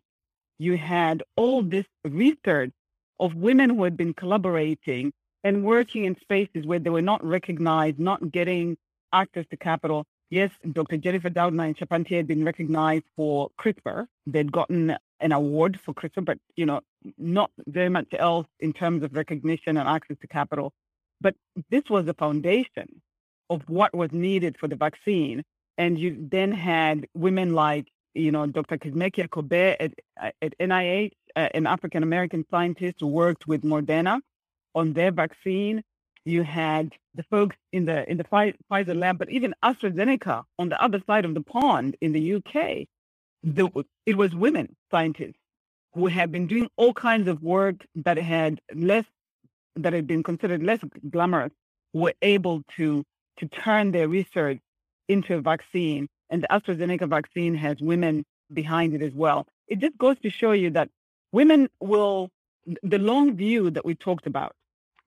[0.58, 2.72] you had all this research
[3.20, 5.12] of women who had been collaborating
[5.44, 8.76] and working in spaces where they were not recognized, not getting
[9.12, 10.98] access to capital, Yes, Dr.
[10.98, 14.06] Jennifer Doudna and Charpentier had been recognized for CRISPR.
[14.26, 16.80] They'd gotten an award for CRISPR, but you know,
[17.16, 20.72] not very much else in terms of recognition and access to capital.
[21.20, 21.34] But
[21.70, 23.00] this was the foundation
[23.48, 25.42] of what was needed for the vaccine.
[25.78, 28.76] And you then had women like, you know, Dr.
[28.76, 34.20] Kizzmekia Corbett at, at NIH, uh, an African American scientist who worked with Moderna
[34.74, 35.82] on their vaccine
[36.28, 40.82] you had the folks in the in the Pfizer lab, but even AstraZeneca on the
[40.82, 42.86] other side of the pond in the UK,
[43.42, 43.68] the,
[44.06, 45.38] it was women scientists
[45.94, 49.04] who had been doing all kinds of work that had less
[49.76, 51.52] that had been considered less glamorous
[51.92, 53.04] were able to
[53.38, 54.58] to turn their research
[55.08, 59.46] into a vaccine and the AstraZeneca vaccine has women behind it as well.
[59.68, 60.90] It just goes to show you that
[61.32, 62.30] women will
[62.82, 64.52] the long view that we talked about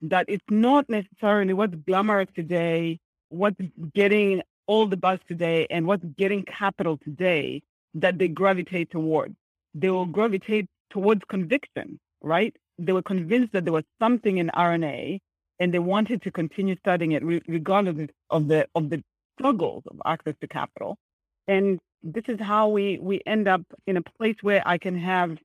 [0.02, 3.00] that it's not necessarily what's glamorous today,
[3.30, 3.60] what's
[3.94, 7.62] getting all the buzz today, and what's getting capital today
[7.94, 9.36] that they gravitate towards.
[9.74, 12.56] They will gravitate towards conviction, right?
[12.78, 15.20] They were convinced that there was something in RNA,
[15.60, 19.04] and they wanted to continue studying it regardless of the of the
[19.38, 20.98] struggles of access to capital.
[21.48, 25.38] And this is how we we end up in a place where I can have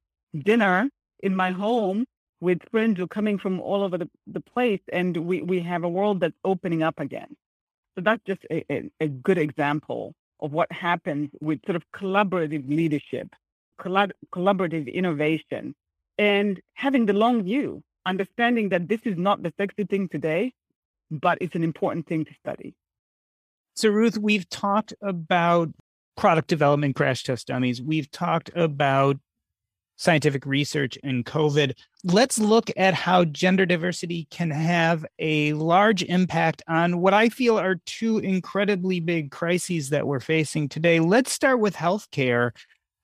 [0.45, 0.89] dinner
[1.21, 2.07] in my home
[2.41, 5.85] with friends who are coming from all over the, the place, and we, we have
[5.85, 7.37] a world that's opening up again.
[7.95, 12.69] So that's just a, a, a good example of what happens with sort of collaborative
[12.69, 13.29] leadership,
[13.81, 15.75] collab- collaborative innovation,
[16.19, 20.53] and having the long view, understanding that this is not the sexy thing today,
[21.11, 22.75] but it's an important thing to study.
[23.75, 25.71] So, Ruth, we've talked about
[26.17, 27.83] product development crash test dummies.
[27.83, 29.17] We've talked about
[29.97, 31.73] scientific research in COVID.
[32.05, 37.59] Let's look at how gender diversity can have a large impact on what I feel
[37.59, 41.01] are two incredibly big crises that we're facing today.
[41.01, 42.53] Let's start with healthcare.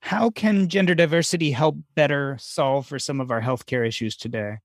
[0.00, 4.58] How can gender diversity help better solve for some of our healthcare issues today?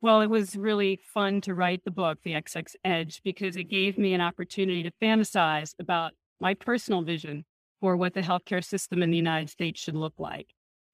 [0.00, 3.98] Well, it was really fun to write the book, The XX Edge, because it gave
[3.98, 7.44] me an opportunity to fantasize about my personal vision
[7.80, 10.48] for what the healthcare system in the United States should look like.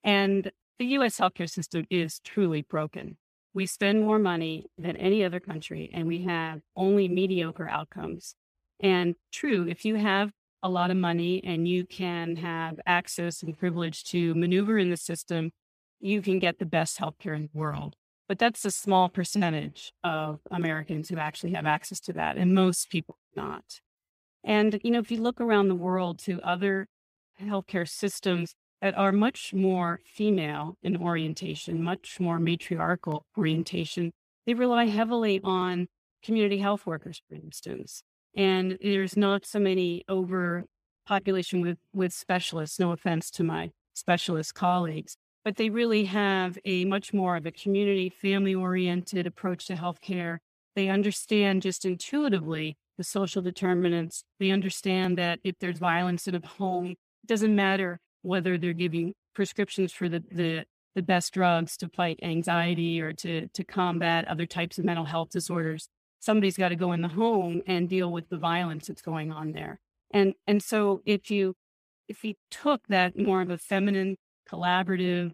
[0.04, 3.16] And the US healthcare system is truly broken.
[3.54, 8.34] We spend more money than any other country, and we have only mediocre outcomes.
[8.80, 10.30] And true, if you have
[10.62, 14.96] a lot of money and you can have access and privilege to maneuver in the
[14.96, 15.50] system,
[16.00, 17.96] you can get the best healthcare in the world.
[18.28, 22.90] But that's a small percentage of Americans who actually have access to that, and most
[22.90, 23.80] people not.
[24.44, 26.86] And, you know, if you look around the world to other
[27.40, 34.12] healthcare systems that are much more female in orientation, much more matriarchal orientation,
[34.46, 35.88] they rely heavily on
[36.22, 38.02] community health workers, for instance.
[38.36, 45.16] And there's not so many overpopulation with, with specialists, no offense to my specialist colleagues,
[45.44, 50.38] but they really have a much more of a community, family oriented approach to healthcare.
[50.76, 54.22] They understand just intuitively the social determinants.
[54.38, 59.14] They understand that if there's violence in a home, it doesn't matter whether they're giving
[59.34, 60.64] prescriptions for the, the,
[60.94, 65.30] the best drugs to fight anxiety or to, to combat other types of mental health
[65.30, 65.88] disorders.
[66.20, 69.52] Somebody's got to go in the home and deal with the violence that's going on
[69.52, 69.80] there.
[70.10, 71.54] And and so if you
[72.08, 74.16] if you took that more of a feminine,
[74.50, 75.32] collaborative,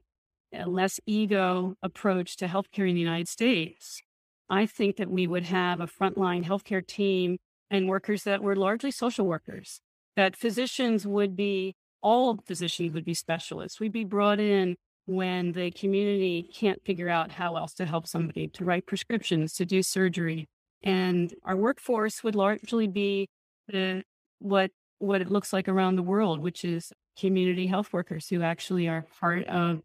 [0.52, 4.02] a less ego approach to healthcare in the United States,
[4.50, 7.38] I think that we would have a frontline healthcare team
[7.70, 9.80] and workers that were largely social workers,
[10.16, 11.74] that physicians would be,
[12.04, 13.80] all physicians would be specialists.
[13.80, 14.76] We'd be brought in
[15.06, 19.64] when the community can't figure out how else to help somebody, to write prescriptions, to
[19.64, 20.46] do surgery.
[20.82, 23.28] And our workforce would largely be
[23.68, 24.02] the,
[24.38, 28.86] what, what it looks like around the world, which is community health workers who actually
[28.86, 29.80] are part of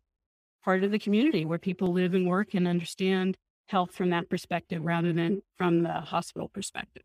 [0.65, 3.38] part of the community where people live and work and understand
[3.70, 7.03] health from that perspective rather than from the hospital perspective.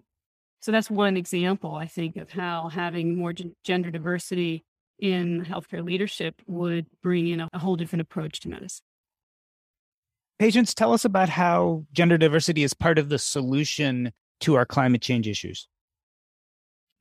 [0.60, 4.64] So that's one example, I think, of how having more gender diversity
[5.04, 8.82] in healthcare leadership would bring in a, a whole different approach to medicine.
[10.38, 15.02] Patience, tell us about how gender diversity is part of the solution to our climate
[15.02, 15.68] change issues.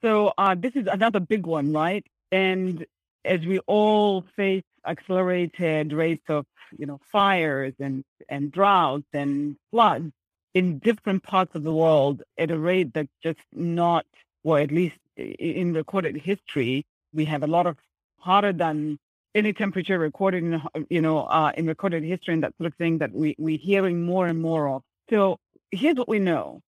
[0.02, 2.06] So uh, this is another big one, right?
[2.32, 2.86] And
[3.24, 6.46] as we all face accelerated rates of,
[6.78, 10.12] you know, fires and, and droughts and floods
[10.54, 14.06] in different parts of the world at a rate that's just not,
[14.44, 17.78] well, at least in recorded history, we have a lot of
[18.24, 18.98] hotter than
[19.36, 23.00] any temperature recorded in, you know, uh, in recorded history and that sort of thing
[23.00, 24.82] that we, we're hearing more and more of.
[25.10, 25.40] So
[25.72, 26.62] here's what we know.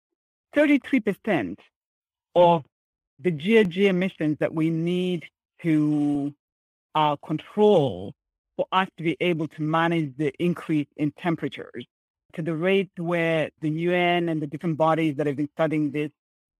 [0.55, 1.57] 33%
[2.35, 2.63] of
[3.19, 5.25] the GHG emissions that we need
[5.61, 6.33] to
[6.95, 8.13] uh, control
[8.55, 11.85] for us to be able to manage the increase in temperatures
[12.33, 16.11] to the rate where the UN and the different bodies that have been studying this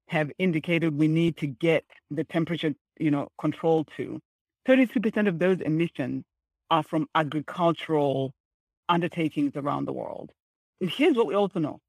[0.08, 4.20] have indicated we need to get the temperature, you know, controlled to.
[4.68, 6.24] 33% of those emissions
[6.72, 8.34] are from agricultural
[8.90, 10.32] undertakings around the world.
[10.82, 11.80] And here's what we also know.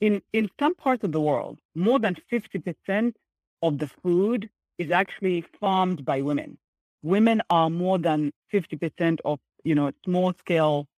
[0.00, 3.14] In, in some parts of the world, more than 50%
[3.62, 6.58] of the food is actually farmed by women
[7.04, 10.88] women are more than 50% of, you know, small scale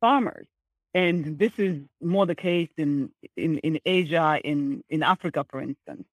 [0.00, 0.46] farmers.
[0.94, 6.04] And this is more the case in, in, in Asia, in, in Africa, for instance.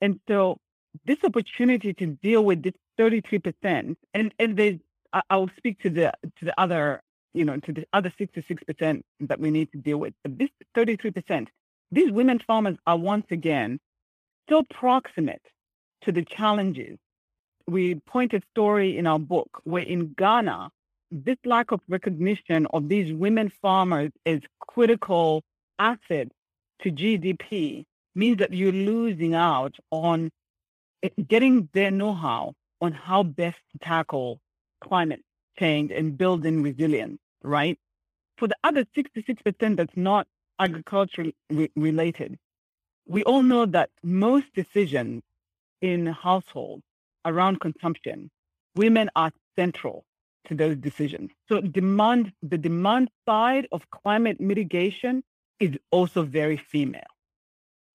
[0.00, 0.58] And so
[1.06, 4.78] this opportunity to deal with this 33%, and, and there's,
[5.12, 7.02] I, will speak to the, to the other,
[7.34, 10.14] you know, to the other 66% that we need to deal with.
[10.22, 11.48] But this 33%,
[11.90, 13.78] these women farmers are once again
[14.48, 15.42] so proximate
[16.02, 16.98] to the challenges
[17.66, 20.70] we point a story in our book where in Ghana,
[21.10, 25.42] this lack of recognition of these women farmers as critical
[25.78, 26.28] asset
[26.82, 27.84] to GDP
[28.14, 30.30] means that you're losing out on
[31.02, 34.40] eh, getting their know-how on how best to tackle
[34.82, 35.22] climate
[35.58, 37.78] change and building resilience, right?
[38.36, 40.26] For the other 66% that's not
[40.58, 42.38] agriculture re- related,
[43.06, 45.22] we all know that most decisions
[45.80, 46.82] in households
[47.24, 48.30] around consumption,
[48.74, 50.04] women are central
[50.46, 51.30] to those decisions.
[51.48, 55.22] So demand, the demand side of climate mitigation
[55.60, 57.02] is also very female.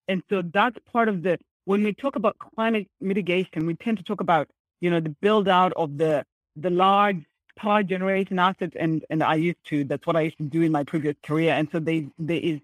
[0.07, 4.03] And so that's part of the, when we talk about climate mitigation, we tend to
[4.03, 4.47] talk about,
[4.81, 6.25] you know, the build out of the,
[6.55, 7.23] the large
[7.57, 8.75] power generation assets.
[8.79, 11.53] And, and I used to, that's what I used to do in my previous career.
[11.53, 12.59] And so they, there is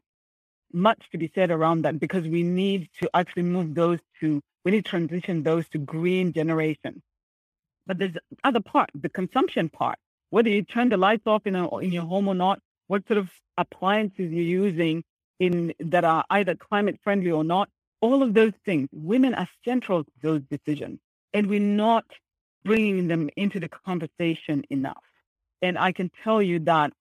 [0.71, 4.71] much to be said around that because we need to actually move those to, we
[4.71, 7.01] need to transition those to green generation.
[7.85, 9.97] But there's other part, the consumption part.
[10.29, 13.17] Whether you turn the lights off in, a, in your home or not, what sort
[13.17, 15.03] of appliances you're using
[15.39, 17.69] in that are either climate friendly or not,
[18.01, 20.99] all of those things, women are central to those decisions,
[21.33, 22.05] and we're not
[22.63, 25.03] bringing them into the conversation enough.
[25.61, 26.93] And I can tell you that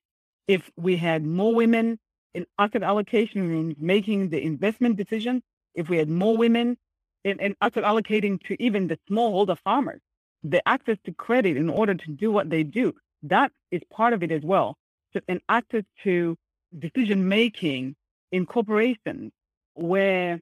[0.48, 1.98] if we had more women
[2.34, 5.42] in asset allocation rooms making the investment decision,
[5.74, 6.76] if we had more women
[7.24, 10.00] in, in asset allocating to even the smallholder farmers,
[10.42, 14.22] the access to credit in order to do what they do, that is part of
[14.22, 14.76] it as well.
[15.12, 16.36] So, and access to
[16.78, 17.94] decision making
[18.32, 19.32] in corporations
[19.74, 20.40] where,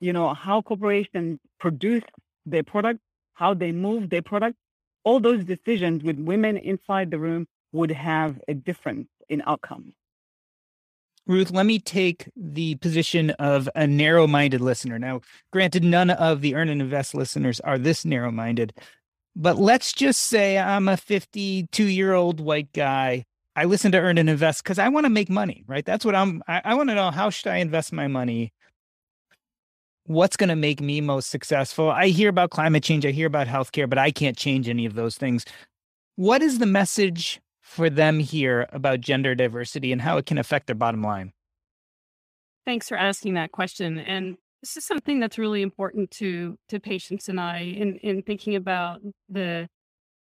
[0.00, 2.02] you know, how corporations produce
[2.44, 3.00] their product,
[3.38, 4.56] how they move their product,
[5.04, 9.92] all those decisions with women inside the room would have a difference in outcome.
[11.24, 14.98] Ruth, let me take the position of a narrow minded listener.
[14.98, 15.20] Now,
[15.52, 18.72] granted, none of the Earn and Invest listeners are this narrow minded,
[19.36, 23.24] but let's just say I'm a 52 year old white guy.
[23.54, 25.84] I listen to Earn and Invest because I want to make money, right?
[25.84, 28.52] That's what I'm, I, I want to know how should I invest my money?
[30.08, 31.90] What's going to make me most successful?
[31.90, 34.94] I hear about climate change, I hear about healthcare, but I can't change any of
[34.94, 35.44] those things.
[36.16, 40.66] What is the message for them here about gender diversity and how it can affect
[40.66, 41.34] their bottom line?
[42.64, 43.98] Thanks for asking that question.
[43.98, 48.56] And this is something that's really important to to Patience and I in, in thinking
[48.56, 49.68] about the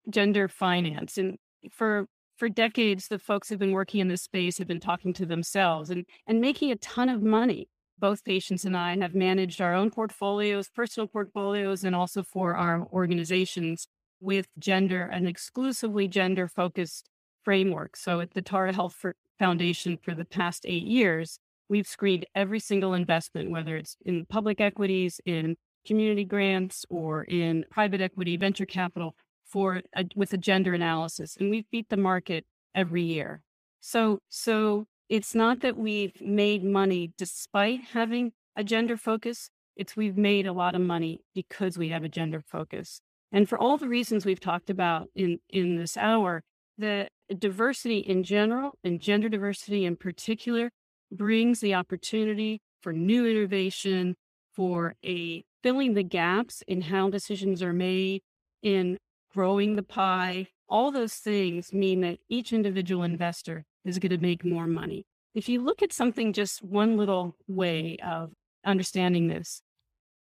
[0.09, 1.17] gender finance.
[1.17, 1.37] And
[1.71, 5.25] for for decades, the folks who've been working in this space have been talking to
[5.25, 7.69] themselves and, and making a ton of money.
[8.01, 12.87] Both Patience and I have managed our own portfolios, personal portfolios, and also for our
[12.91, 13.87] organizations
[14.19, 17.09] with gender and exclusively gender focused
[17.45, 17.95] framework.
[17.95, 18.95] So at the Tara Health
[19.39, 21.39] Foundation for the past eight years,
[21.69, 27.65] we've screened every single investment, whether it's in public equities, in community grants, or in
[27.71, 32.45] private equity, venture capital, for a, with a gender analysis, and we've beat the market
[32.73, 33.41] every year.
[33.79, 39.49] So, so it's not that we've made money despite having a gender focus.
[39.75, 43.01] It's we've made a lot of money because we have a gender focus.
[43.29, 46.43] And for all the reasons we've talked about in, in this hour,
[46.77, 50.71] the diversity in general and gender diversity in particular
[51.11, 54.15] brings the opportunity for new innovation,
[54.53, 58.21] for a filling the gaps in how decisions are made,
[58.63, 58.97] in
[59.33, 60.47] growing the pie.
[60.69, 65.05] All those things mean that each individual investor is going to make more money.
[65.33, 68.31] If you look at something just one little way of
[68.65, 69.61] understanding this,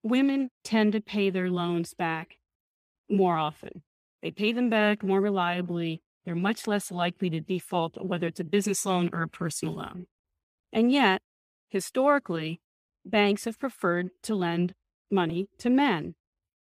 [0.03, 2.37] women tend to pay their loans back
[3.11, 3.83] more often.
[4.23, 8.45] They pay them back more reliably they're much less likely to default, whether it's a
[8.45, 10.09] business loan or a personal loan.
[10.71, 11.23] And yet,
[11.71, 12.61] historically,
[13.03, 14.75] banks have preferred to lend
[15.11, 16.17] money to men.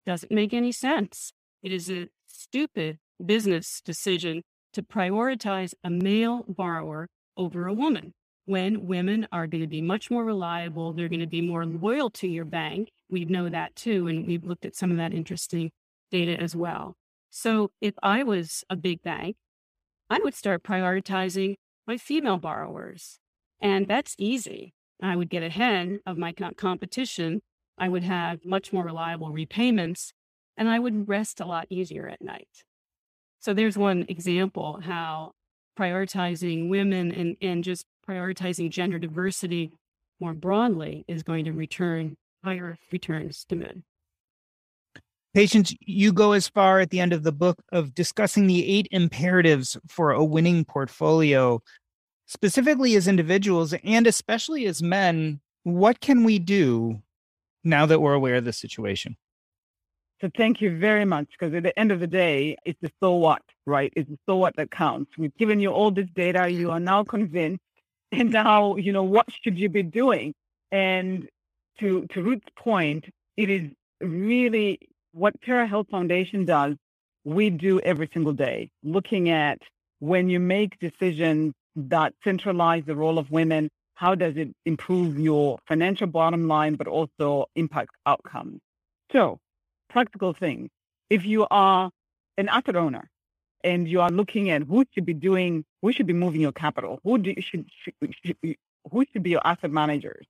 [0.05, 1.34] Doesn't make any sense.
[1.63, 4.43] It is a stupid business decision
[4.74, 7.07] to prioritize a male borrower
[7.38, 8.13] over a woman
[8.45, 10.91] when women are going to be much more reliable.
[10.93, 12.89] They're going to be more loyal to your bank.
[13.09, 14.07] We know that too.
[14.07, 15.72] And we've looked at some of that interesting
[16.11, 16.95] data as well.
[17.30, 19.36] So if I was a big bank,
[20.09, 21.55] I would start prioritizing
[21.86, 23.20] my female borrowers.
[23.61, 24.74] And that's easy.
[25.01, 27.41] I would get ahead of my competition.
[27.78, 30.13] I would have much more reliable repayments
[30.57, 32.63] and I would rest a lot easier at night.
[33.39, 35.31] So there's one example how
[35.77, 39.71] prioritizing women and, and just prioritizing gender diversity
[40.19, 43.83] more broadly is going to return higher returns to men.
[45.33, 48.87] Patience, you go as far at the end of the book of discussing the eight
[48.91, 51.61] imperatives for a winning portfolio.
[52.25, 57.01] Specifically, as individuals and especially as men, what can we do
[57.63, 59.15] now that we're aware of the situation?
[60.22, 61.28] So, thank you very much.
[61.32, 63.91] Because at the end of the day, it's the so what, right?
[63.95, 65.11] It's the so what that counts.
[65.17, 66.49] We've given you all this data.
[66.49, 67.61] You are now convinced.
[68.11, 70.34] And now, you know, what should you be doing?
[70.72, 71.30] And
[71.80, 73.05] to, to Ruth's point,
[73.38, 73.70] it is
[74.01, 74.80] really
[75.11, 76.76] what Tara Health Foundation does,
[77.24, 79.59] we do every single day, looking at
[79.99, 85.59] when you make decisions that centralize the role of women, how does it improve your
[85.67, 88.59] financial bottom line, but also impact outcomes?
[89.11, 89.39] So,
[89.89, 90.69] practical thing.
[91.09, 91.91] If you are
[92.37, 93.09] an asset owner
[93.63, 96.99] and you are looking at who should be doing, who should be moving your capital,
[97.03, 98.55] who do, should, should, should
[98.91, 100.25] who should be your asset managers?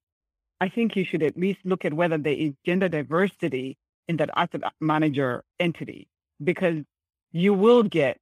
[0.61, 4.29] I think you should at least look at whether there is gender diversity in that
[4.35, 6.07] asset manager entity
[6.43, 6.83] because
[7.31, 8.17] you will get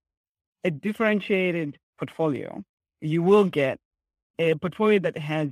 [0.64, 2.64] a differentiated portfolio.
[3.02, 3.80] You will get
[4.38, 5.50] a portfolio that has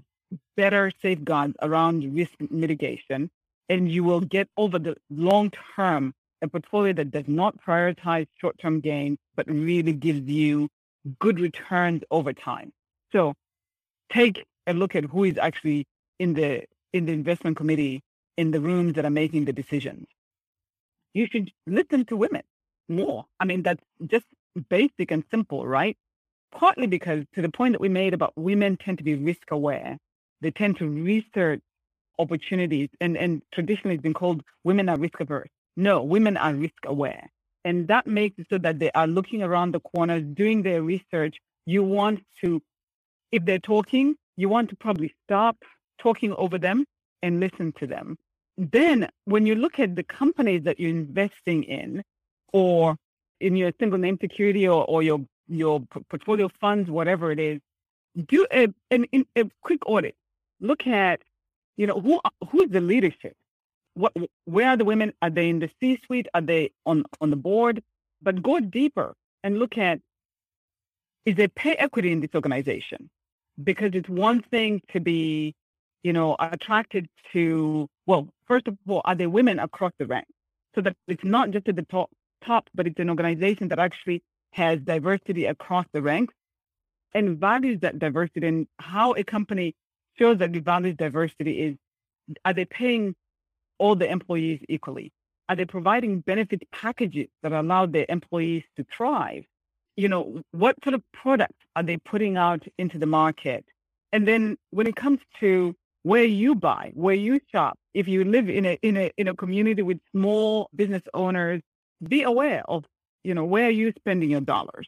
[0.58, 3.30] better safeguards around risk mitigation,
[3.70, 8.58] and you will get over the long term a portfolio that does not prioritize short
[8.60, 10.70] term gains, but really gives you
[11.20, 12.72] good returns over time.
[13.12, 13.34] So
[14.12, 15.86] take a look at who is actually
[16.20, 16.64] in the
[16.94, 18.02] in the investment committee
[18.38, 20.08] in the rooms that are making the decisions.
[21.14, 22.44] You should listen to women
[22.90, 23.26] more.
[23.40, 24.26] I mean, that's just
[24.70, 25.98] basic and simple, right?
[26.52, 29.98] Partly because to the point that we made about women tend to be risk aware.
[30.42, 31.62] They tend to research
[32.20, 35.50] opportunities and, and traditionally it's been called women are risk averse.
[35.78, 37.30] No, women are risk aware.
[37.64, 41.38] And that makes it so that they are looking around the corners, doing their research.
[41.66, 42.62] You want to,
[43.32, 45.58] if they're talking, you want to probably stop
[46.00, 46.86] talking over them
[47.24, 48.18] and listen to them.
[48.58, 52.04] Then when you look at the companies that you're investing in
[52.54, 52.96] or
[53.42, 57.60] in your single name security or, or your, your portfolio funds, whatever it is,
[58.28, 59.06] do a, an,
[59.36, 60.16] a quick audit.
[60.62, 61.20] Look at,
[61.78, 62.20] you know, who,
[62.50, 63.34] who is the leadership?
[63.96, 64.14] what,
[64.44, 65.14] where are the women?
[65.22, 66.28] Are they in the C-suite?
[66.34, 67.82] Are they on, on the board?
[68.22, 70.00] But go deeper and look at,
[71.26, 73.10] is there pay equity in this organization?
[73.64, 75.56] Because it's one thing to be,
[76.04, 80.30] you know, attracted to, well, first of all, are there women across the ranks?
[80.76, 82.10] So that it's not just at the top,
[82.46, 84.22] top, but it's an organization that actually
[84.52, 86.34] has diversity across the ranks
[87.14, 89.74] and values that diversity and how a company
[90.18, 91.76] shows that it values diversity is,
[92.44, 93.16] are they paying
[93.78, 95.12] all the employees equally?
[95.50, 99.46] Are they providing benefit packages that allow their employees to thrive?
[99.96, 103.66] You know, what sort of products are they putting out into the market?
[104.12, 108.50] And then when it comes to where you buy, where you shop, if you live
[108.50, 111.62] in a in a in a community with small business owners,
[112.08, 112.84] be aware of,
[113.24, 114.88] you know, where are you spending your dollars?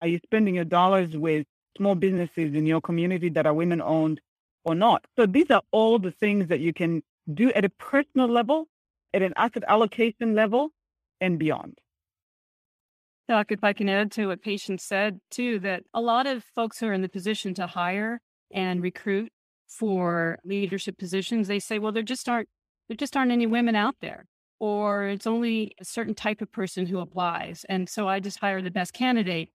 [0.00, 1.46] Are you spending your dollars with
[1.76, 4.20] small businesses in your community that are women owned
[4.64, 5.04] or not?
[5.16, 7.02] So these are all the things that you can
[7.32, 8.68] do at a personal level,
[9.14, 10.70] at an asset allocation level,
[11.20, 11.78] and beyond.
[13.28, 16.80] Doc, if I can add to what Patience said too, that a lot of folks
[16.80, 18.20] who are in the position to hire
[18.52, 19.30] and recruit
[19.68, 22.48] for leadership positions, they say, well, there just aren't
[22.88, 24.26] there just aren't any women out there.
[24.58, 27.64] Or it's only a certain type of person who applies.
[27.68, 29.50] And so I just hire the best candidate.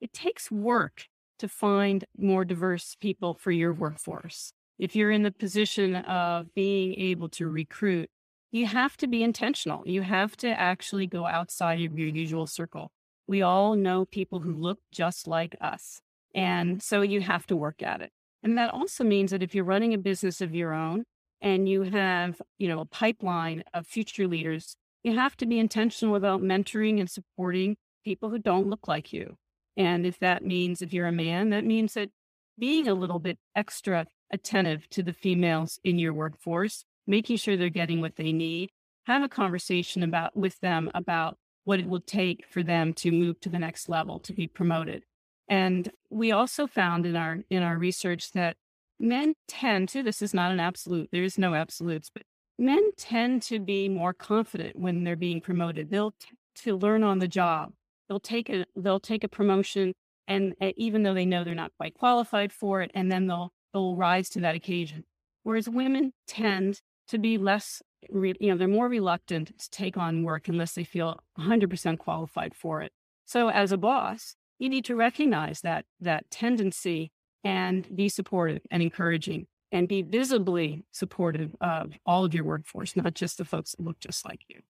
[0.00, 1.06] It takes work
[1.42, 6.94] to find more diverse people for your workforce if you're in the position of being
[6.94, 8.10] able to recruit,
[8.50, 9.86] you have to be intentional.
[9.86, 12.90] You have to actually go outside of your usual circle.
[13.28, 16.00] We all know people who look just like us.
[16.34, 18.10] And so you have to work at it.
[18.42, 21.04] And that also means that if you're running a business of your own
[21.40, 24.74] and you have, you know, a pipeline of future leaders,
[25.04, 29.36] you have to be intentional about mentoring and supporting people who don't look like you.
[29.76, 32.10] And if that means if you're a man, that means that
[32.58, 37.68] being a little bit extra attentive to the females in your workforce, making sure they're
[37.68, 38.70] getting what they need.
[39.06, 43.40] Have a conversation about with them about what it will take for them to move
[43.40, 45.04] to the next level to be promoted.
[45.48, 48.56] And we also found in our in our research that
[48.98, 52.22] men tend to this is not an absolute, there is no absolutes, but
[52.58, 55.90] men tend to be more confident when they're being promoted.
[55.90, 57.72] They'll t- to learn on the job.
[58.12, 59.94] They'll take a they'll take a promotion
[60.28, 63.54] and uh, even though they know they're not quite qualified for it and then they'll
[63.72, 65.04] they'll rise to that occasion.
[65.44, 67.80] Whereas women tend to be less,
[68.12, 72.82] you know, they're more reluctant to take on work unless they feel 100% qualified for
[72.82, 72.92] it.
[73.24, 78.82] So as a boss, you need to recognize that that tendency and be supportive and
[78.82, 83.82] encouraging and be visibly supportive of all of your workforce, not just the folks that
[83.82, 84.60] look just like you.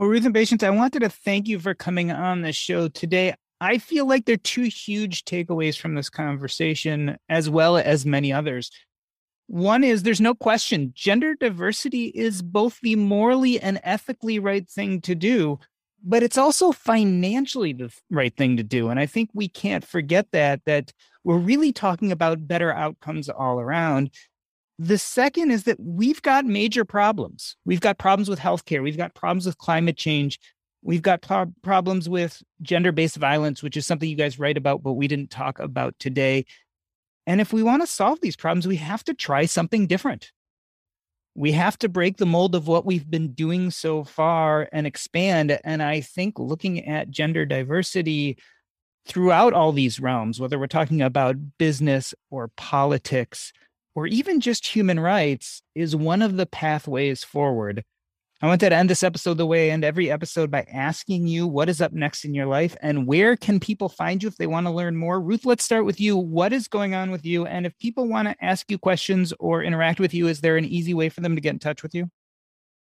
[0.00, 3.34] Well, Ruth and Patience, I wanted to thank you for coming on the show today.
[3.60, 8.32] I feel like there are two huge takeaways from this conversation, as well as many
[8.32, 8.70] others.
[9.48, 15.02] One is there's no question gender diversity is both the morally and ethically right thing
[15.02, 15.58] to do,
[16.02, 18.88] but it's also financially the right thing to do.
[18.88, 20.94] And I think we can't forget that, that
[21.24, 24.12] we're really talking about better outcomes all around.
[24.82, 27.54] The second is that we've got major problems.
[27.66, 28.82] We've got problems with healthcare.
[28.82, 30.40] We've got problems with climate change.
[30.80, 34.82] We've got pro- problems with gender based violence, which is something you guys write about,
[34.82, 36.46] but we didn't talk about today.
[37.26, 40.32] And if we want to solve these problems, we have to try something different.
[41.34, 45.58] We have to break the mold of what we've been doing so far and expand.
[45.62, 48.38] And I think looking at gender diversity
[49.06, 53.52] throughout all these realms, whether we're talking about business or politics
[53.94, 57.84] or even just human rights is one of the pathways forward.
[58.42, 61.46] I wanted to end this episode the way I end every episode by asking you
[61.46, 64.46] what is up next in your life and where can people find you if they
[64.46, 65.20] want to learn more?
[65.20, 66.16] Ruth, let's start with you.
[66.16, 67.44] What is going on with you?
[67.44, 70.64] And if people want to ask you questions or interact with you, is there an
[70.64, 72.10] easy way for them to get in touch with you?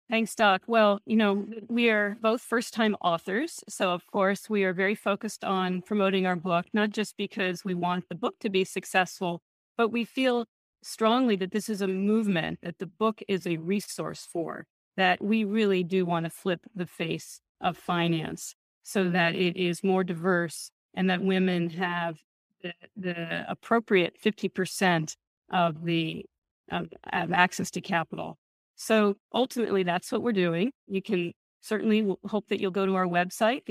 [0.10, 0.64] Thanks, Doc.
[0.66, 3.64] Well, you know, we are both first time authors.
[3.70, 7.76] So, of course, we are very focused on promoting our book, not just because we
[7.76, 9.42] want the book to be successful,
[9.78, 10.46] but we feel
[10.86, 14.66] strongly that this is a movement that the book is a resource for,
[14.98, 19.84] that we really do want to flip the face of finance so that it is
[19.84, 22.18] more diverse and that women have
[22.62, 25.16] the, the appropriate 50%
[25.52, 26.26] of the
[26.72, 28.40] of, of access to capital
[28.76, 30.72] so ultimately, that's what we're doing.
[30.88, 33.64] You can certainly hope that you'll go to our website,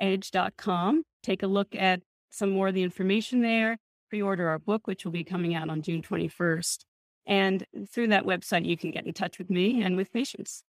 [0.00, 2.00] thexxedge.com, take a look at
[2.30, 5.68] some more of the information there, pre order our book, which will be coming out
[5.68, 6.84] on June 21st.
[7.26, 10.62] And through that website, you can get in touch with me and with Patience.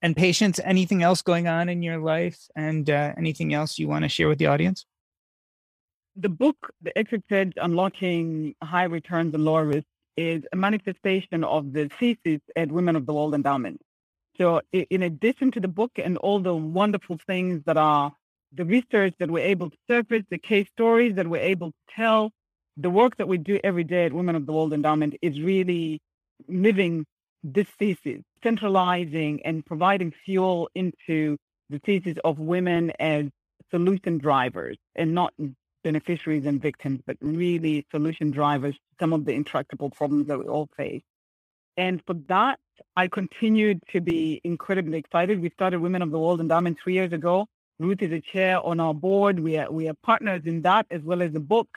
[0.00, 4.04] And Patience, anything else going on in your life and uh, anything else you want
[4.04, 4.84] to share with the audience?
[6.16, 9.86] The book, The XX Edge Unlocking High Returns and Lower Risk,
[10.16, 13.80] is a manifestation of the thesis at Women of the World Endowment.
[14.36, 18.12] So, in addition to the book and all the wonderful things that are
[18.54, 22.30] the research that we're able to surface, the case stories that we're able to tell,
[22.76, 26.00] the work that we do every day at Women of the World Endowment is really
[26.48, 27.04] living
[27.42, 31.36] this thesis, centralizing and providing fuel into
[31.70, 33.26] the thesis of women as
[33.70, 35.32] solution drivers and not
[35.82, 40.44] beneficiaries and victims, but really solution drivers to some of the intractable problems that we
[40.44, 41.02] all face.
[41.76, 42.58] And for that,
[42.96, 45.40] I continued to be incredibly excited.
[45.40, 47.46] We started Women of the World Endowment three years ago.
[47.84, 49.40] Ruth is a chair on our board.
[49.40, 51.68] We are, we are partners in that as well as the book.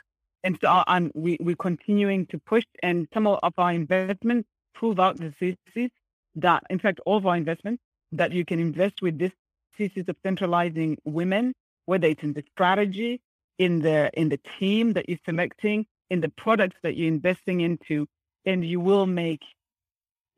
[0.44, 5.00] And so uh, and we, we're continuing to push and some of our investments prove
[5.00, 5.92] out the thesis
[6.36, 7.82] that, in fact, all of our investments,
[8.12, 9.32] that you can invest with this
[9.78, 11.54] thesis of centralizing women,
[11.86, 13.22] whether it's in the strategy,
[13.58, 18.08] in the in the team that you're selecting, in the products that you're investing into,
[18.46, 19.42] and you will make,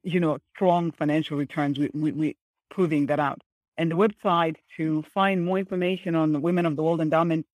[0.04, 1.78] you know, strong financial returns.
[1.78, 2.38] We we, we
[2.70, 3.42] proving that out.
[3.78, 7.46] And the website to find more information on the Women of the World Endowment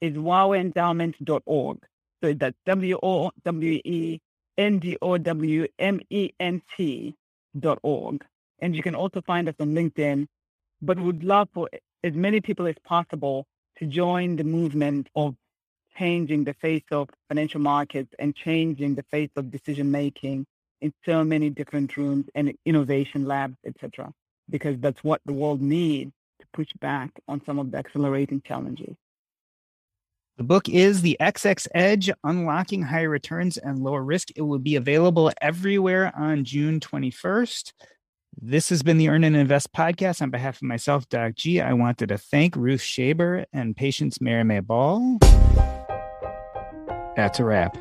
[0.00, 1.78] is wowendowment.org.
[2.22, 4.20] So that's W O W E
[4.56, 7.14] N D O W M E N T
[7.58, 8.24] dot org.
[8.60, 10.26] And you can also find us on LinkedIn.
[10.82, 11.68] But would love for
[12.02, 13.46] as many people as possible
[13.78, 15.34] to join the movement of
[15.96, 20.46] changing the face of financial markets and changing the face of decision making
[20.80, 24.12] in so many different rooms and innovation labs, etc.
[24.50, 28.96] Because that's what the world needs to push back on some of the accelerating challenges.
[30.38, 34.28] The book is The XX Edge Unlocking Higher Returns and Lower Risk.
[34.36, 37.72] It will be available everywhere on June 21st.
[38.40, 40.22] This has been the Earn and Invest podcast.
[40.22, 45.18] On behalf of myself, Doc G, I wanted to thank Ruth Shaber and Patience Marime-Ball.
[47.16, 47.76] That's a wrap.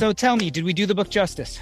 [0.00, 1.60] So tell me, did we do the book justice?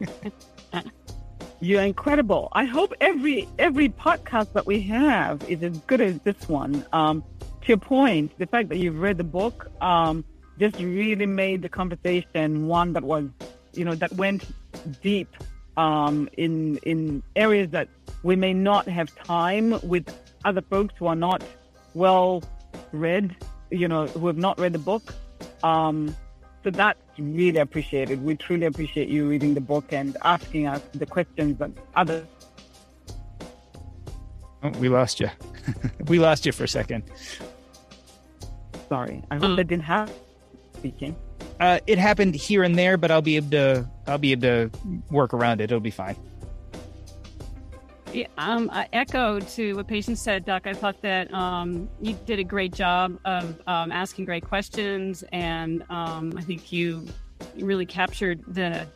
[1.60, 2.48] You're incredible.
[2.52, 6.82] I hope every every podcast that we have is as good as this one.
[6.94, 7.22] Um,
[7.60, 10.24] to your point, the fact that you've read the book um,
[10.58, 13.28] just really made the conversation one that was,
[13.74, 14.46] you know, that went
[15.02, 15.28] deep
[15.76, 17.90] um, in in areas that
[18.22, 20.08] we may not have time with
[20.46, 21.44] other folks who are not
[21.92, 22.42] well
[22.92, 23.36] read,
[23.70, 25.14] you know, who have not read the book.
[25.62, 26.16] Um,
[26.64, 28.24] so that's really appreciated.
[28.24, 32.26] We truly appreciate you reading the book and asking us the questions that others.
[34.62, 35.28] Oh, we lost you.
[36.06, 37.04] we lost you for a second.
[38.88, 39.22] Sorry.
[39.30, 40.14] I hope that didn't happen.
[40.72, 41.14] Speaking.
[41.60, 43.90] Uh, it happened here and there, but I'll be able to.
[44.06, 44.70] I'll be able to
[45.10, 45.64] work around it.
[45.64, 46.16] It'll be fine.
[48.14, 50.68] Yeah, um, I echo to what patient said, Doc.
[50.68, 55.82] I thought that um, you did a great job of um, asking great questions, and
[55.90, 57.08] um, I think you
[57.58, 58.86] really captured the.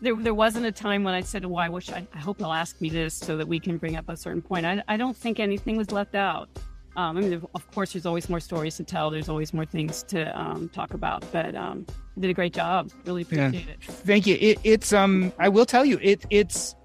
[0.00, 2.52] There, there wasn't a time when I said, "Well, I wish I, I hope they'll
[2.52, 5.16] ask me this so that we can bring up a certain point." I, I don't
[5.16, 6.48] think anything was left out.
[6.94, 9.10] Um, I mean, of course, there's always more stories to tell.
[9.10, 11.24] There's always more things to um, talk about.
[11.32, 12.90] But um, you did a great job.
[13.06, 13.72] Really appreciate yeah.
[13.72, 13.82] it.
[13.82, 14.36] Thank you.
[14.40, 16.76] It, it's um, I will tell you, it it's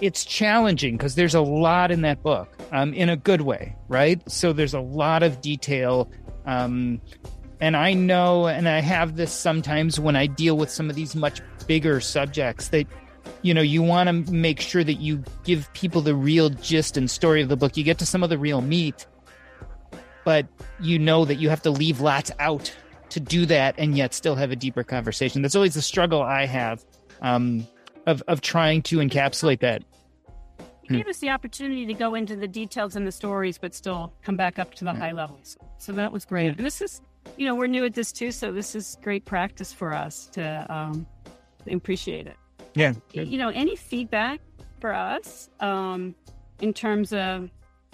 [0.00, 4.20] it's challenging because there's a lot in that book um, in a good way, right?
[4.30, 6.10] So there's a lot of detail.
[6.44, 7.00] Um,
[7.58, 11.16] And I know, and I have this sometimes when I deal with some of these
[11.16, 12.86] much bigger subjects that,
[13.40, 17.10] you know, you want to make sure that you give people the real gist and
[17.10, 17.78] story of the book.
[17.78, 19.06] You get to some of the real meat,
[20.24, 20.46] but
[20.80, 22.70] you know that you have to leave lots out
[23.08, 25.40] to do that and yet still have a deeper conversation.
[25.40, 26.84] That's always the struggle I have
[27.22, 27.66] um,
[28.06, 29.82] of, of trying to encapsulate that.
[30.84, 34.12] You gave us the opportunity to go into the details and the stories, but still
[34.22, 35.56] come back up to the high levels.
[35.78, 36.56] So that was great.
[36.56, 37.00] And this is
[37.36, 40.66] you know, we're new at this too, so this is great practice for us to
[40.68, 41.06] um,
[41.70, 42.36] appreciate it.
[42.74, 42.94] Yeah.
[43.12, 44.40] You know, any feedback
[44.80, 46.14] for us um,
[46.60, 47.50] in terms of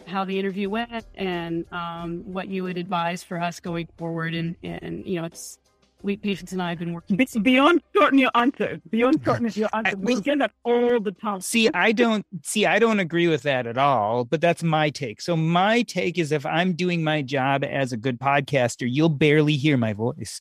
[0.06, 4.34] how the interview went and um, what you would advise for us going forward?
[4.34, 5.58] And, and you know, it's
[6.03, 8.80] we Patience and I have been working Be- beyond shorten your answer.
[8.90, 9.96] Beyond shorten your answer.
[9.96, 11.40] We get that all the time.
[11.40, 12.66] See, I don't see.
[12.66, 14.24] I don't agree with that at all.
[14.24, 15.20] But that's my take.
[15.20, 19.57] So my take is, if I'm doing my job as a good podcaster, you'll barely
[19.57, 20.40] hear my voice.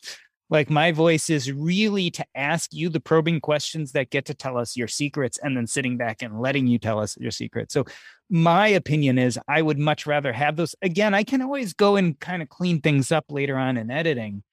[0.49, 4.57] Like my voice is really to ask you the probing questions that get to tell
[4.57, 7.73] us your secrets, and then sitting back and letting you tell us your secrets.
[7.73, 7.85] So
[8.29, 10.75] my opinion is, I would much rather have those.
[10.81, 14.43] Again, I can always go and kind of clean things up later on in editing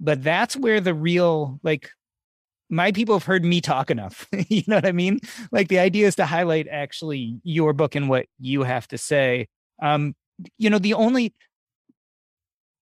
[0.00, 1.90] but that's where the real like
[2.70, 4.28] my people have heard me talk enough.
[4.48, 5.20] you know what I mean?
[5.50, 9.48] Like the idea is to highlight actually your book and what you have to say.
[9.82, 10.14] Um,
[10.58, 11.34] you know, the only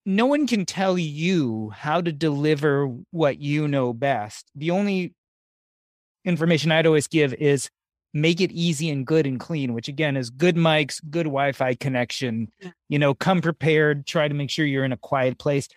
[0.05, 4.51] no one can tell you how to deliver what you know best.
[4.55, 5.14] The only
[6.25, 7.69] information I'd always give is
[8.14, 12.49] make it easy and good and clean, which again is good mics, good Wi-Fi connection.
[12.89, 15.69] You know, come prepared, try to make sure you're in a quiet place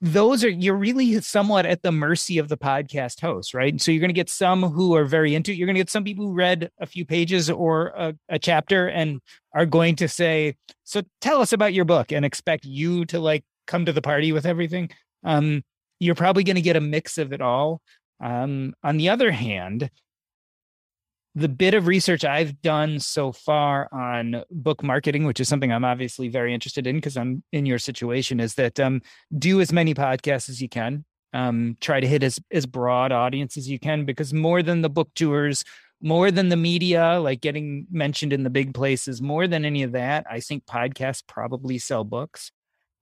[0.00, 3.80] those are you're really somewhat at the mercy of the podcast host, right?
[3.80, 5.56] So you're going to get some who are very into it.
[5.56, 8.88] You're going to get some people who read a few pages or a, a, chapter
[8.88, 9.20] and
[9.54, 13.44] are going to say, "So tell us about your book," and expect you to like
[13.66, 14.90] come to the party with everything.
[15.24, 15.62] Um,
[15.98, 17.80] you're probably going to get a mix of it all.
[18.20, 19.90] Um, on the other hand,
[21.34, 25.84] the bit of research I've done so far on book marketing, which is something I'm
[25.84, 29.02] obviously very interested in because I'm in your situation, is that um,
[29.36, 31.04] do as many podcasts as you can.
[31.34, 34.88] Um, try to hit as as broad audience as you can because more than the
[34.88, 35.62] book tours,
[36.00, 39.92] more than the media, like getting mentioned in the big places, more than any of
[39.92, 42.50] that, I think podcasts probably sell books.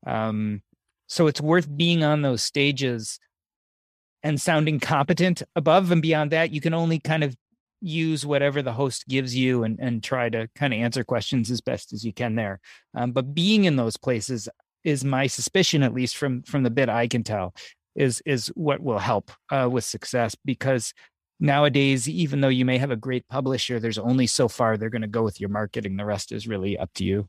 [0.07, 0.63] Um,
[1.07, 3.21] so it's worth being on those stages
[4.23, 7.37] and sounding competent above and beyond that you can only kind of
[7.81, 11.61] use whatever the host gives you and, and try to kind of answer questions as
[11.61, 12.61] best as you can there.
[12.95, 14.49] Um, but being in those places
[14.85, 17.55] is my suspicion, at least from from the bit I can tell,
[17.95, 20.95] is is what will help uh, with success because
[21.41, 25.03] nowadays, even though you may have a great publisher, there's only so far they're going
[25.03, 25.97] to go with your marketing.
[25.97, 27.29] The rest is really up to you.